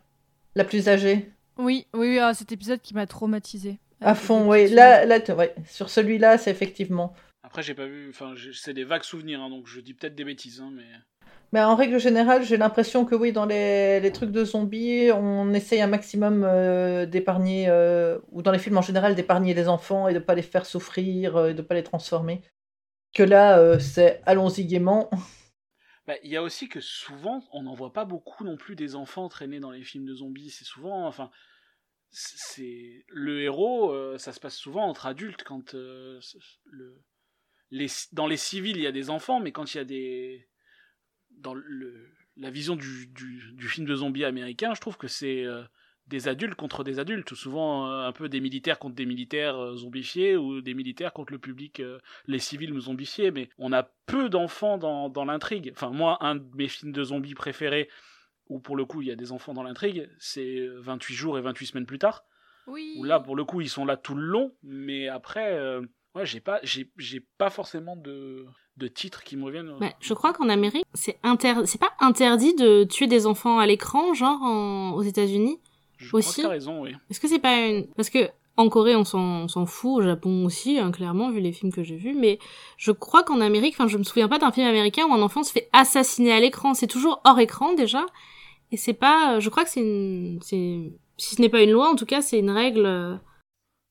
[0.55, 1.29] la plus âgée.
[1.57, 3.79] Oui, oui, oui, ah, cet épisode qui m'a traumatisé.
[3.99, 4.69] À fond, oui.
[4.69, 5.53] Là, là, ouais.
[5.67, 7.13] Sur celui-là, c'est effectivement.
[7.43, 10.23] Après j'ai pas vu, enfin c'est des vagues souvenirs hein, donc je dis peut-être des
[10.23, 10.85] bêtises hein, mais
[11.51, 15.53] Mais en règle générale, j'ai l'impression que oui, dans les, les trucs de zombies, on
[15.53, 20.07] essaye un maximum euh, d'épargner, euh, ou dans les films en général, d'épargner les enfants
[20.07, 22.41] et de pas les faire souffrir, euh, et de pas les transformer.
[23.13, 25.09] Que là, euh, c'est allons-y gaiement.
[26.07, 28.95] Bah, il y a aussi que souvent, on n'en voit pas beaucoup non plus des
[28.95, 30.49] enfants traîner dans les films de zombies.
[30.49, 31.29] C'est souvent, enfin,
[32.09, 36.19] c'est le héros, euh, ça se passe souvent entre adultes quand euh,
[37.69, 40.49] les, dans les civils il y a des enfants, mais quand il y a des
[41.29, 45.45] dans le, la vision du, du, du film de zombies américain, je trouve que c'est
[46.07, 49.75] des adultes contre des adultes, souvent euh, un peu des militaires contre des militaires euh,
[49.75, 54.27] zombifiés ou des militaires contre le public, euh, les civils zombifiés, mais on a peu
[54.29, 55.71] d'enfants dans, dans l'intrigue.
[55.73, 57.87] Enfin, moi, un de mes films de zombies préférés,
[58.49, 61.41] où pour le coup il y a des enfants dans l'intrigue, c'est 28 jours et
[61.41, 62.23] 28 semaines plus tard,
[62.67, 62.95] Oui.
[62.97, 65.81] où là, pour le coup, ils sont là tout le long, mais après, euh,
[66.15, 69.69] ouais, j'ai pas, j'ai, j'ai pas forcément de, de titres qui me reviennent.
[69.79, 71.53] Ouais, je crois qu'en Amérique, c'est inter...
[71.65, 75.61] c'est pas interdit de tuer des enfants à l'écran, genre en- aux États-Unis?
[76.01, 76.37] Je crois aussi.
[76.41, 76.95] que t'as raison, oui.
[77.09, 80.01] Est-ce que c'est pas une parce que en Corée on s'en on s'en fout, au
[80.03, 82.37] Japon aussi, hein, clairement vu les films que j'ai vus, mais
[82.77, 85.43] je crois qu'en Amérique, enfin je me souviens pas d'un film américain où un enfant
[85.43, 86.73] se fait assassiner à l'écran.
[86.73, 88.05] C'est toujours hors écran déjà,
[88.71, 91.89] et c'est pas, je crois que c'est une, c'est si ce n'est pas une loi,
[91.89, 92.85] en tout cas c'est une règle.
[92.85, 93.15] euh,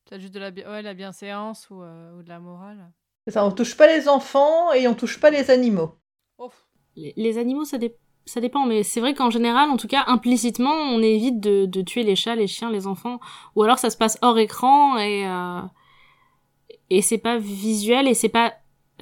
[0.09, 2.91] T'as juste de la, bi- ouais, la bienséance ou, euh, ou de la morale.
[3.25, 5.95] C'est ça, on touche pas les enfants et on touche pas les animaux.
[6.37, 6.51] Oh.
[6.97, 7.95] Les, les animaux, ça, dé-
[8.25, 12.03] ça dépend, mais c'est vrai qu'en général, en tout cas, implicitement, on évite de, tuer
[12.03, 13.19] les chats, les chiens, les enfants,
[13.55, 15.61] ou alors ça se passe hors écran et euh,
[16.89, 18.53] et c'est pas visuel et c'est pas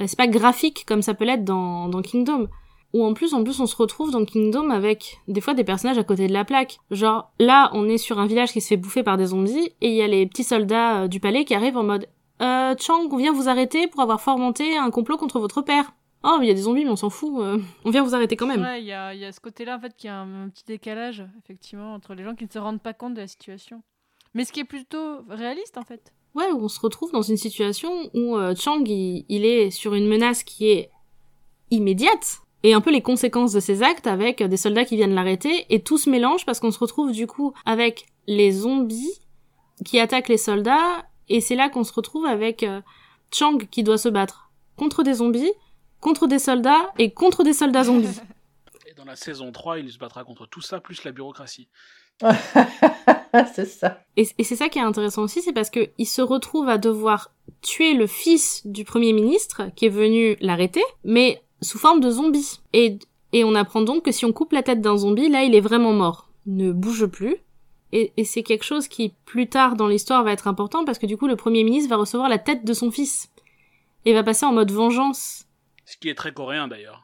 [0.06, 2.48] c'est pas graphique comme ça peut l'être dans, dans Kingdom.
[2.94, 6.00] Ou en plus, en plus, on se retrouve dans Kingdom avec des fois des personnages
[6.00, 6.80] à côté de la plaque.
[6.90, 9.90] Genre là, on est sur un village qui se fait bouffer par des zombies et
[9.90, 12.08] il y a les petits soldats euh, du palais qui arrivent en mode
[12.42, 15.92] euh, Chang, on vient vous arrêter pour avoir fomenté un complot contre votre père.
[16.24, 17.42] Oh, mais il y a des zombies, mais on s'en fout.
[17.42, 18.62] euh, on vient vous arrêter quand même.
[18.62, 20.50] Ouais, il y a, il y a ce côté-là, en fait, qui a un, un
[20.50, 23.82] petit décalage, effectivement, entre les gens qui ne se rendent pas compte de la situation.
[24.34, 26.12] Mais ce qui est plutôt réaliste, en fait.
[26.36, 29.96] Ouais, où on se retrouve dans une situation où euh, Chang, il, il est sur
[29.96, 30.92] une menace qui est
[31.72, 35.66] immédiate, et un peu les conséquences de ses actes avec des soldats qui viennent l'arrêter,
[35.70, 39.14] et tout se mélange parce qu'on se retrouve du coup avec les zombies
[39.86, 42.82] qui attaquent les soldats, et c'est là qu'on se retrouve avec euh,
[43.34, 45.52] Chang qui doit se battre contre des zombies,
[46.00, 48.20] contre des soldats et contre des soldats zombies.
[48.90, 51.68] Et dans la saison 3, il se battra contre tout ça, plus la bureaucratie.
[53.54, 54.02] c'est ça.
[54.18, 56.78] Et, et c'est ça qui est intéressant aussi, c'est parce que il se retrouve à
[56.78, 57.32] devoir
[57.62, 62.60] tuer le fils du premier ministre qui est venu l'arrêter, mais sous forme de zombie.
[62.74, 63.00] Et,
[63.32, 65.62] et on apprend donc que si on coupe la tête d'un zombie, là il est
[65.62, 66.30] vraiment mort.
[66.46, 67.38] Ne bouge plus.
[67.92, 71.06] Et, et c'est quelque chose qui plus tard dans l'histoire va être important parce que
[71.06, 73.30] du coup le premier ministre va recevoir la tête de son fils.
[74.06, 75.46] Et va passer en mode vengeance.
[75.90, 77.04] Ce qui est très coréen d'ailleurs.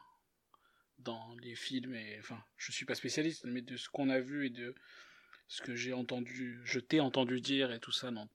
[0.98, 4.46] Dans les films, et enfin, je suis pas spécialiste, mais de ce qu'on a vu
[4.46, 4.76] et de
[5.48, 8.28] ce que j'ai entendu, je t'ai entendu dire et tout ça dans,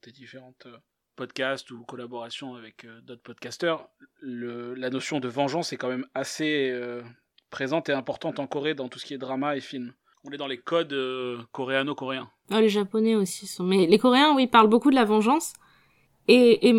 [0.00, 0.78] tes différentes euh,
[1.16, 3.90] podcasts ou collaborations avec euh, d'autres podcasteurs,
[4.22, 7.02] la notion de vengeance est quand même assez euh,
[7.50, 9.92] présente et importante en Corée dans tout ce qui est drama et film.
[10.24, 10.96] On est dans les codes
[11.52, 12.30] coréano-coréens.
[12.50, 13.64] Ah, les japonais aussi sont.
[13.64, 15.52] Mais les coréens, oui, parlent beaucoup de la vengeance.
[16.26, 16.74] Et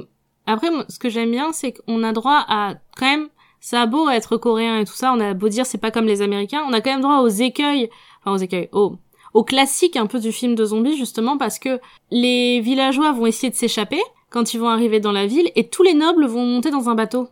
[0.49, 3.29] après, moi, ce que j'aime bien, c'est qu'on a droit à quand même.
[3.61, 6.05] Ça a beau être coréen et tout ça, on a beau dire c'est pas comme
[6.05, 7.89] les Américains, on a quand même droit aux écueils,
[8.21, 8.95] enfin aux écueils, aux,
[9.33, 13.49] aux classiques un peu du film de zombies justement parce que les villageois vont essayer
[13.49, 16.71] de s'échapper quand ils vont arriver dans la ville et tous les nobles vont monter
[16.71, 17.27] dans un bateau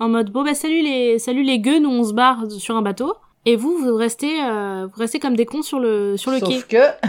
[0.00, 2.82] en mode bon bah salut les salut les gueux, nous on se barre sur un
[2.82, 3.14] bateau
[3.46, 6.56] et vous vous restez euh, vous restez comme des cons sur le sur le quai.
[6.56, 7.08] Sauf que,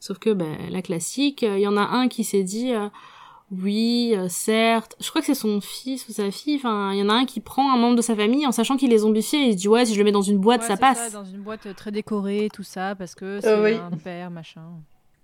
[0.00, 2.88] Sauf que bah, la classique, il y en a un qui s'est dit euh,
[3.50, 7.02] oui, euh, certes, je crois que c'est son fils ou sa fille, enfin, il y
[7.02, 9.40] en a un qui prend un membre de sa famille en sachant qu'il est zombifié
[9.40, 10.80] et il se dit ouais, si je le mets dans une boîte, Ouais, ça c'est
[10.80, 11.12] passe.
[11.12, 13.74] dans une boîte très décorée, tout ça, parce que c'est Euh, oui.
[13.74, 14.62] un père, machin.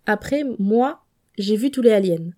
[0.07, 1.05] Après, moi,
[1.39, 2.31] j'ai vu tous les aliens.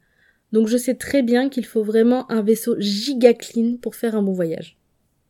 [0.53, 4.22] Donc je sais très bien qu'il faut vraiment un vaisseau giga clean pour faire un
[4.22, 4.77] bon voyage.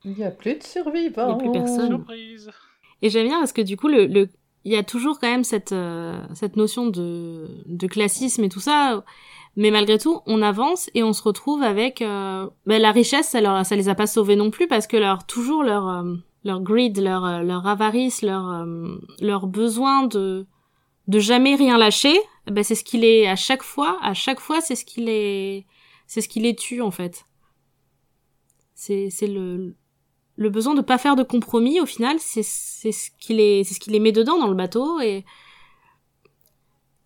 [0.05, 1.38] il n'y a plus de survivants.
[1.40, 1.88] Il y a plus personne.
[1.88, 2.51] Surprise
[3.03, 4.29] Et j'aime bien parce que du coup, le, le,
[4.64, 8.61] il y a toujours quand même cette, euh, cette notion de, de classisme et tout
[8.61, 9.05] ça.
[9.59, 13.31] Mais malgré tout, on avance et on se retrouve avec euh, ben, la richesse.
[13.31, 16.14] Ça, leur, ça les a pas sauvés non plus parce que leur toujours leur euh,
[16.44, 20.47] leur greed, leur euh, leur avarice, leur euh, leur besoin de
[21.09, 22.16] de jamais rien lâcher.
[22.47, 25.66] Ben c'est ce qui les à chaque fois, à chaque fois, c'est ce qui les
[26.07, 27.25] c'est ce qui les tue en fait.
[28.77, 29.75] C'est c'est le
[30.37, 33.75] le besoin de pas faire de compromis au final c'est c'est ce qui les c'est
[33.75, 35.25] ce qui les met dedans dans le bateau et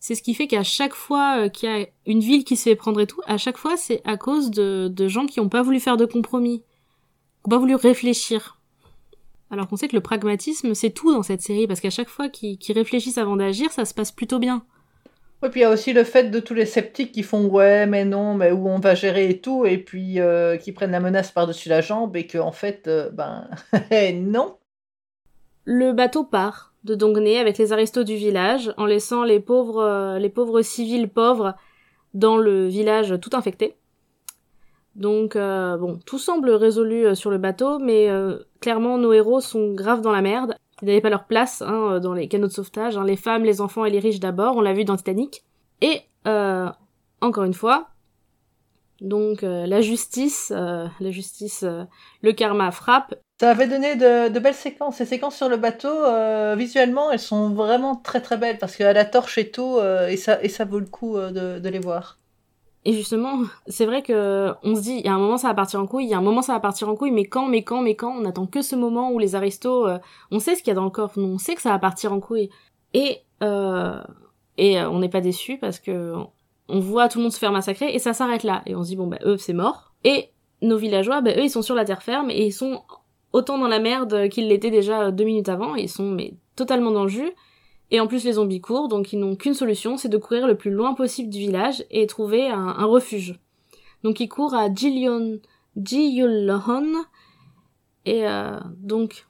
[0.03, 2.65] c'est ce qui fait qu'à chaque fois euh, qu'il y a une ville qui se
[2.65, 5.49] fait prendre et tout à chaque fois c'est à cause de de gens qui ont
[5.49, 8.59] pas voulu faire de compromis qui ont pas voulu réfléchir.
[9.51, 12.29] Alors qu'on sait que le pragmatisme c'est tout dans cette série parce qu'à chaque fois
[12.29, 14.65] qu'ils réfléchissent avant d'agir ça se passe plutôt bien.
[15.45, 17.87] Et puis il y a aussi le fait de tous les sceptiques qui font ouais,
[17.87, 21.01] mais non, mais où on va gérer et tout, et puis euh, qui prennent la
[21.01, 23.51] menace par-dessus la jambe, et que en fait, euh, ben
[24.15, 24.57] non.
[25.65, 30.19] Le bateau part de Dongné avec les aristos du village, en laissant les pauvres, euh,
[30.19, 31.55] les pauvres civils pauvres
[32.15, 33.77] dans le village tout infecté.
[34.95, 38.09] Donc euh, bon, tout semble résolu euh, sur le bateau, mais
[38.61, 40.57] clairement nos héros sont graves dans la merde.
[40.83, 42.97] Ils n'avaient pas leur place hein, dans les canaux de sauvetage.
[42.97, 43.05] hein.
[43.05, 45.45] Les femmes, les enfants et les riches d'abord, on l'a vu dans Titanic.
[45.81, 47.89] Et encore une fois,
[49.01, 51.65] donc la justice, la justice,
[52.23, 54.99] le karma frappe Ça avait donné de, belles séquences.
[54.99, 58.93] Ces séquences sur le bateau, euh, visuellement, elles sont vraiment très très belles parce qu'à
[58.93, 61.81] la torche et tout, euh, et, ça, et ça vaut le coup euh, de, les
[61.81, 62.19] voir.
[62.85, 65.55] Et justement, c'est vrai que on se dit, il y a un moment ça va
[65.55, 67.49] partir en couille, il y a un moment ça va partir en couille, mais quand,
[67.49, 69.91] mais quand, mais quand On attend que ce moment où les aristos,
[70.31, 72.13] on sait ce qu'il y a dans le coffre, on sait que ça va partir
[72.13, 72.49] en couille.
[72.95, 73.23] Et
[74.57, 76.15] et on n'est pas déçu parce que
[76.69, 78.63] on voit tout le monde se faire massacrer et ça s'arrête là.
[78.67, 79.95] Et on se dit bon bah eux c'est mort.
[80.05, 82.83] Et nos villageois, bah eux ils sont sur la terre ferme et ils sont
[83.33, 85.75] autant dans la merde qu'ils l'étaient déjà deux minutes avant.
[85.75, 87.33] Ils sont mais totalement dans le jus.
[87.91, 90.57] Et en plus les zombies courent, donc ils n'ont qu'une solution, c'est de courir le
[90.57, 93.39] plus loin possible du village et trouver un, refuge.
[94.03, 95.41] Donc ils courent à Jilyon,
[95.77, 97.05] Jiyulhon
[98.07, 99.27] et euh, donc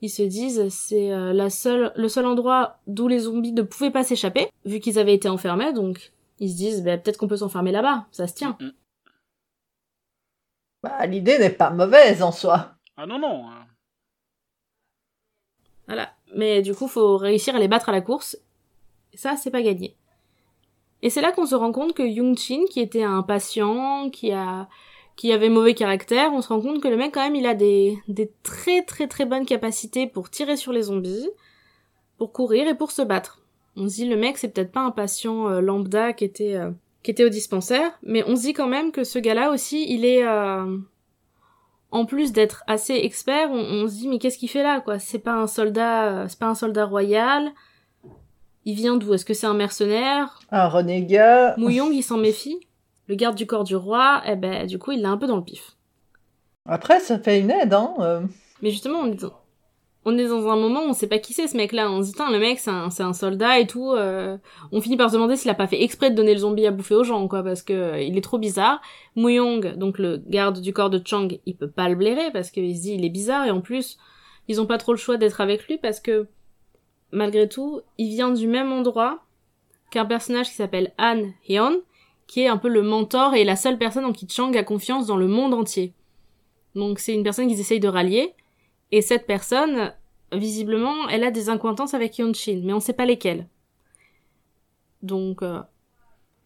[0.00, 3.92] ils se disent c'est euh, la seule le seul endroit d'où les zombies ne pouvaient
[3.92, 7.36] pas s'échapper vu qu'ils avaient été enfermés donc ils se disent bah, peut-être qu'on peut
[7.36, 8.58] s'enfermer là-bas ça se tient.
[10.84, 12.74] Bah, l'idée n'est pas mauvaise en soi.
[12.96, 13.48] Ah non, non.
[13.48, 13.66] hein.
[15.86, 18.36] voilà mais du coup faut réussir à les battre à la course
[19.12, 19.96] et ça c'est pas gagné
[21.02, 24.32] et c'est là qu'on se rend compte que Young Chin qui était un patient qui
[24.32, 24.68] a
[25.16, 27.54] qui avait mauvais caractère on se rend compte que le mec quand même il a
[27.54, 31.28] des des très très très bonnes capacités pour tirer sur les zombies
[32.18, 33.42] pour courir et pour se battre
[33.76, 36.70] on se dit le mec c'est peut-être pas un patient euh, lambda qui était euh,
[37.04, 40.04] qui était au dispensaire mais on se dit quand même que ce gars-là aussi il
[40.04, 40.76] est euh,
[41.92, 44.98] en plus d'être assez expert, on, on se dit mais qu'est-ce qu'il fait là quoi?
[44.98, 47.52] C'est pas un soldat, euh, c'est pas un soldat royal.
[48.64, 49.14] Il vient d'où?
[49.14, 50.40] Est-ce que c'est un mercenaire?
[50.50, 51.54] Un renégat.
[51.56, 52.58] Mouyong il s'en méfie.
[53.06, 55.36] Le garde du corps du roi, eh ben du coup il l'a un peu dans
[55.36, 55.76] le pif.
[56.66, 57.94] Après, ça fait une aide, hein.
[58.00, 58.22] euh.
[58.62, 59.14] Mais justement, on
[60.04, 61.90] on est dans un moment où on sait pas qui c'est ce mec-là.
[61.90, 63.92] On se dit, le mec, c'est un, un soldat et tout.
[63.92, 64.36] euh,
[64.72, 66.70] On finit par se demander s'il a pas fait exprès de donner le zombie à
[66.70, 68.80] bouffer aux gens, quoi, parce que euh, il est trop bizarre.
[69.16, 72.76] Muyong, donc le garde du corps de Chang, il peut pas le blairer parce qu'il
[72.76, 73.98] se dit, il est bizarre et en plus,
[74.48, 76.26] ils ont pas trop le choix d'être avec lui parce que,
[77.10, 79.20] malgré tout, il vient du même endroit
[79.90, 81.76] qu'un personnage qui s'appelle Han Hyun,
[82.26, 85.06] qui est un peu le mentor et la seule personne en qui Chang a confiance
[85.06, 85.92] dans le monde entier.
[86.74, 88.34] Donc c'est une personne qu'ils essayent de rallier.
[88.92, 89.92] Et cette personne,
[90.32, 93.48] visiblement, elle a des incointances avec Yonshin, mais on sait pas lesquelles.
[95.02, 95.60] Donc, euh,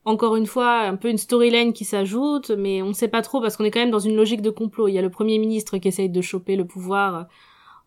[0.05, 3.57] encore une fois, un peu une storyline qui s'ajoute, mais on sait pas trop parce
[3.57, 4.89] qu'on est quand même dans une logique de complot.
[4.89, 7.27] Il y a le premier ministre qui essaye de choper le pouvoir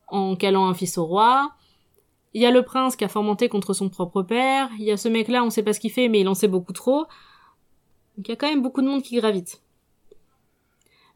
[0.07, 1.51] en calant un fils au roi.
[2.33, 4.69] Il y a le prince qui a fomenté contre son propre père.
[4.77, 6.47] Il y a ce mec-là, on sait pas ce qu'il fait, mais il en sait
[6.47, 7.05] beaucoup trop.
[8.17, 9.61] Donc il y a quand même beaucoup de monde qui gravite.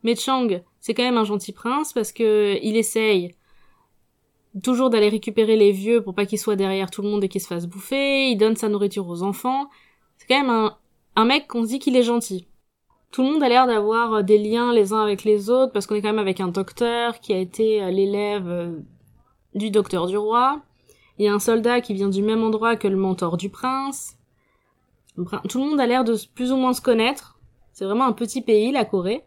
[0.03, 0.47] Mais Chang,
[0.85, 3.33] c'est quand même un gentil prince parce que il essaye
[4.63, 7.41] toujours d'aller récupérer les vieux pour pas qu'ils soient derrière tout le monde et qu'ils
[7.41, 8.29] se fassent bouffer.
[8.29, 9.67] Il donne sa nourriture aux enfants.
[10.19, 10.77] C'est quand même un,
[11.15, 12.47] un mec qu'on se dit qu'il est gentil.
[13.09, 15.95] Tout le monde a l'air d'avoir des liens les uns avec les autres parce qu'on
[15.95, 18.77] est quand même avec un docteur qui a été euh, l'élève euh,
[19.55, 20.61] du docteur du roi.
[21.17, 24.19] Il y a un soldat qui vient du même endroit que le mentor du prince.
[25.49, 27.39] Tout le monde a l'air de plus ou moins se connaître.
[27.73, 29.23] C'est vraiment un petit pays, la Corée.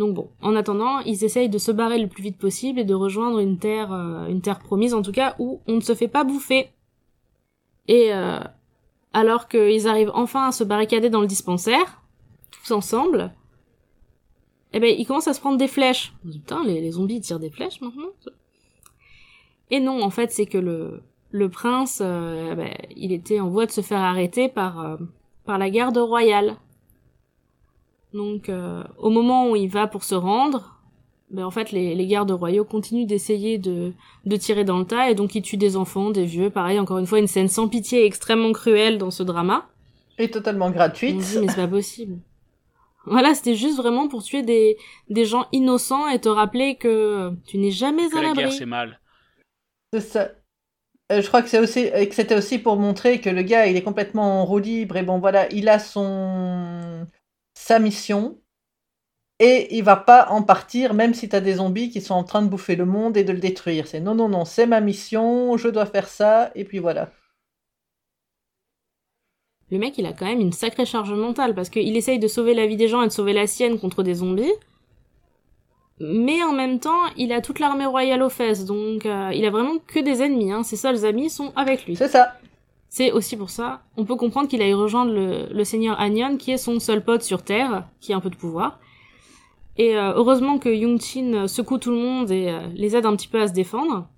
[0.00, 2.94] Donc bon, en attendant, ils essayent de se barrer le plus vite possible et de
[2.94, 6.08] rejoindre une terre, euh, une terre promise en tout cas, où on ne se fait
[6.08, 6.70] pas bouffer.
[7.86, 8.40] Et euh,
[9.12, 12.00] alors qu'ils arrivent enfin à se barricader dans le dispensaire,
[12.50, 13.34] tous ensemble,
[14.72, 16.14] eh ben ils commencent à se prendre des flèches.
[16.22, 18.08] Putain, les, zombies tirent des flèches maintenant.
[19.70, 23.66] Et non, en fait, c'est que le le prince, euh, ben, il était en voie
[23.66, 24.96] de se faire arrêter par euh,
[25.44, 26.56] par la garde royale.
[28.12, 30.76] Donc, euh, au moment où il va pour se rendre,
[31.30, 33.92] ben, en fait, les, les gardes royaux continuent d'essayer de,
[34.24, 36.50] de tirer dans le tas, et donc ils tuent des enfants, des vieux.
[36.50, 39.68] Pareil, encore une fois, une scène sans pitié et extrêmement cruelle dans ce drama.
[40.18, 41.22] Et totalement On gratuite.
[41.22, 42.18] se dit, mais c'est pas possible.
[43.06, 44.76] Voilà, c'était juste vraiment pour tuer des,
[45.08, 48.56] des gens innocents et te rappeler que tu n'es jamais Que à la guerre, l'abri.
[48.58, 49.00] c'est mal.
[49.92, 50.28] C'est ça.
[51.10, 53.76] Euh, je crois que c'est aussi que c'était aussi pour montrer que le gars il
[53.76, 57.04] est complètement en roue libre et bon voilà il a son
[57.60, 58.38] sa mission
[59.38, 62.42] et il va pas en partir même si t'as des zombies qui sont en train
[62.42, 63.86] de bouffer le monde et de le détruire.
[63.86, 67.10] C'est non non non c'est ma mission je dois faire ça et puis voilà.
[69.70, 72.54] Le mec, il a quand même une sacrée charge mentale parce qu'il essaye de sauver
[72.54, 74.52] la vie des gens et de sauver la sienne contre des zombies.
[76.00, 79.50] Mais en même temps, il a toute l'armée royale aux fesses, donc euh, il a
[79.50, 80.50] vraiment que des ennemis.
[80.50, 80.64] Hein.
[80.64, 81.94] Ses seuls amis sont avec lui.
[81.94, 82.34] C'est ça.
[82.92, 86.50] C'est aussi pour ça, on peut comprendre qu'il aille rejoindre le, le seigneur Anyon, qui
[86.50, 88.80] est son seul pote sur Terre, qui a un peu de pouvoir.
[89.76, 93.28] Et euh, heureusement que Yungchin secoue tout le monde et euh, les aide un petit
[93.28, 94.08] peu à se défendre.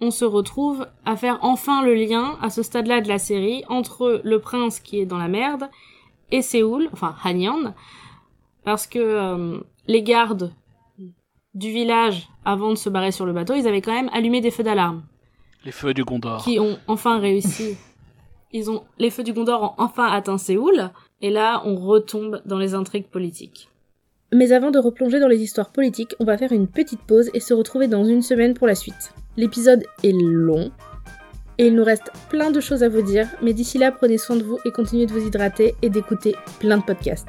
[0.00, 4.22] On se retrouve à faire enfin le lien, à ce stade-là de la série, entre
[4.24, 5.68] le prince qui est dans la merde
[6.30, 7.74] et Séoul, enfin Hanyeon,
[8.64, 10.54] parce que euh, les gardes
[11.54, 14.50] du village, avant de se barrer sur le bateau, ils avaient quand même allumé des
[14.50, 15.02] feux d'alarme
[15.66, 16.42] Les feux du Gondor.
[16.42, 17.76] qui ont enfin réussi.
[18.98, 20.90] Les feux du Gondor ont enfin atteint Séoul,
[21.20, 23.68] et là, on retombe dans les intrigues politiques.
[24.32, 27.40] Mais avant de replonger dans les histoires politiques, on va faire une petite pause et
[27.40, 29.12] se retrouver dans une semaine pour la suite.
[29.36, 30.70] L'épisode est long,
[31.58, 34.36] et il nous reste plein de choses à vous dire, mais d'ici là, prenez soin
[34.36, 37.28] de vous et continuez de vous hydrater et d'écouter plein de podcasts.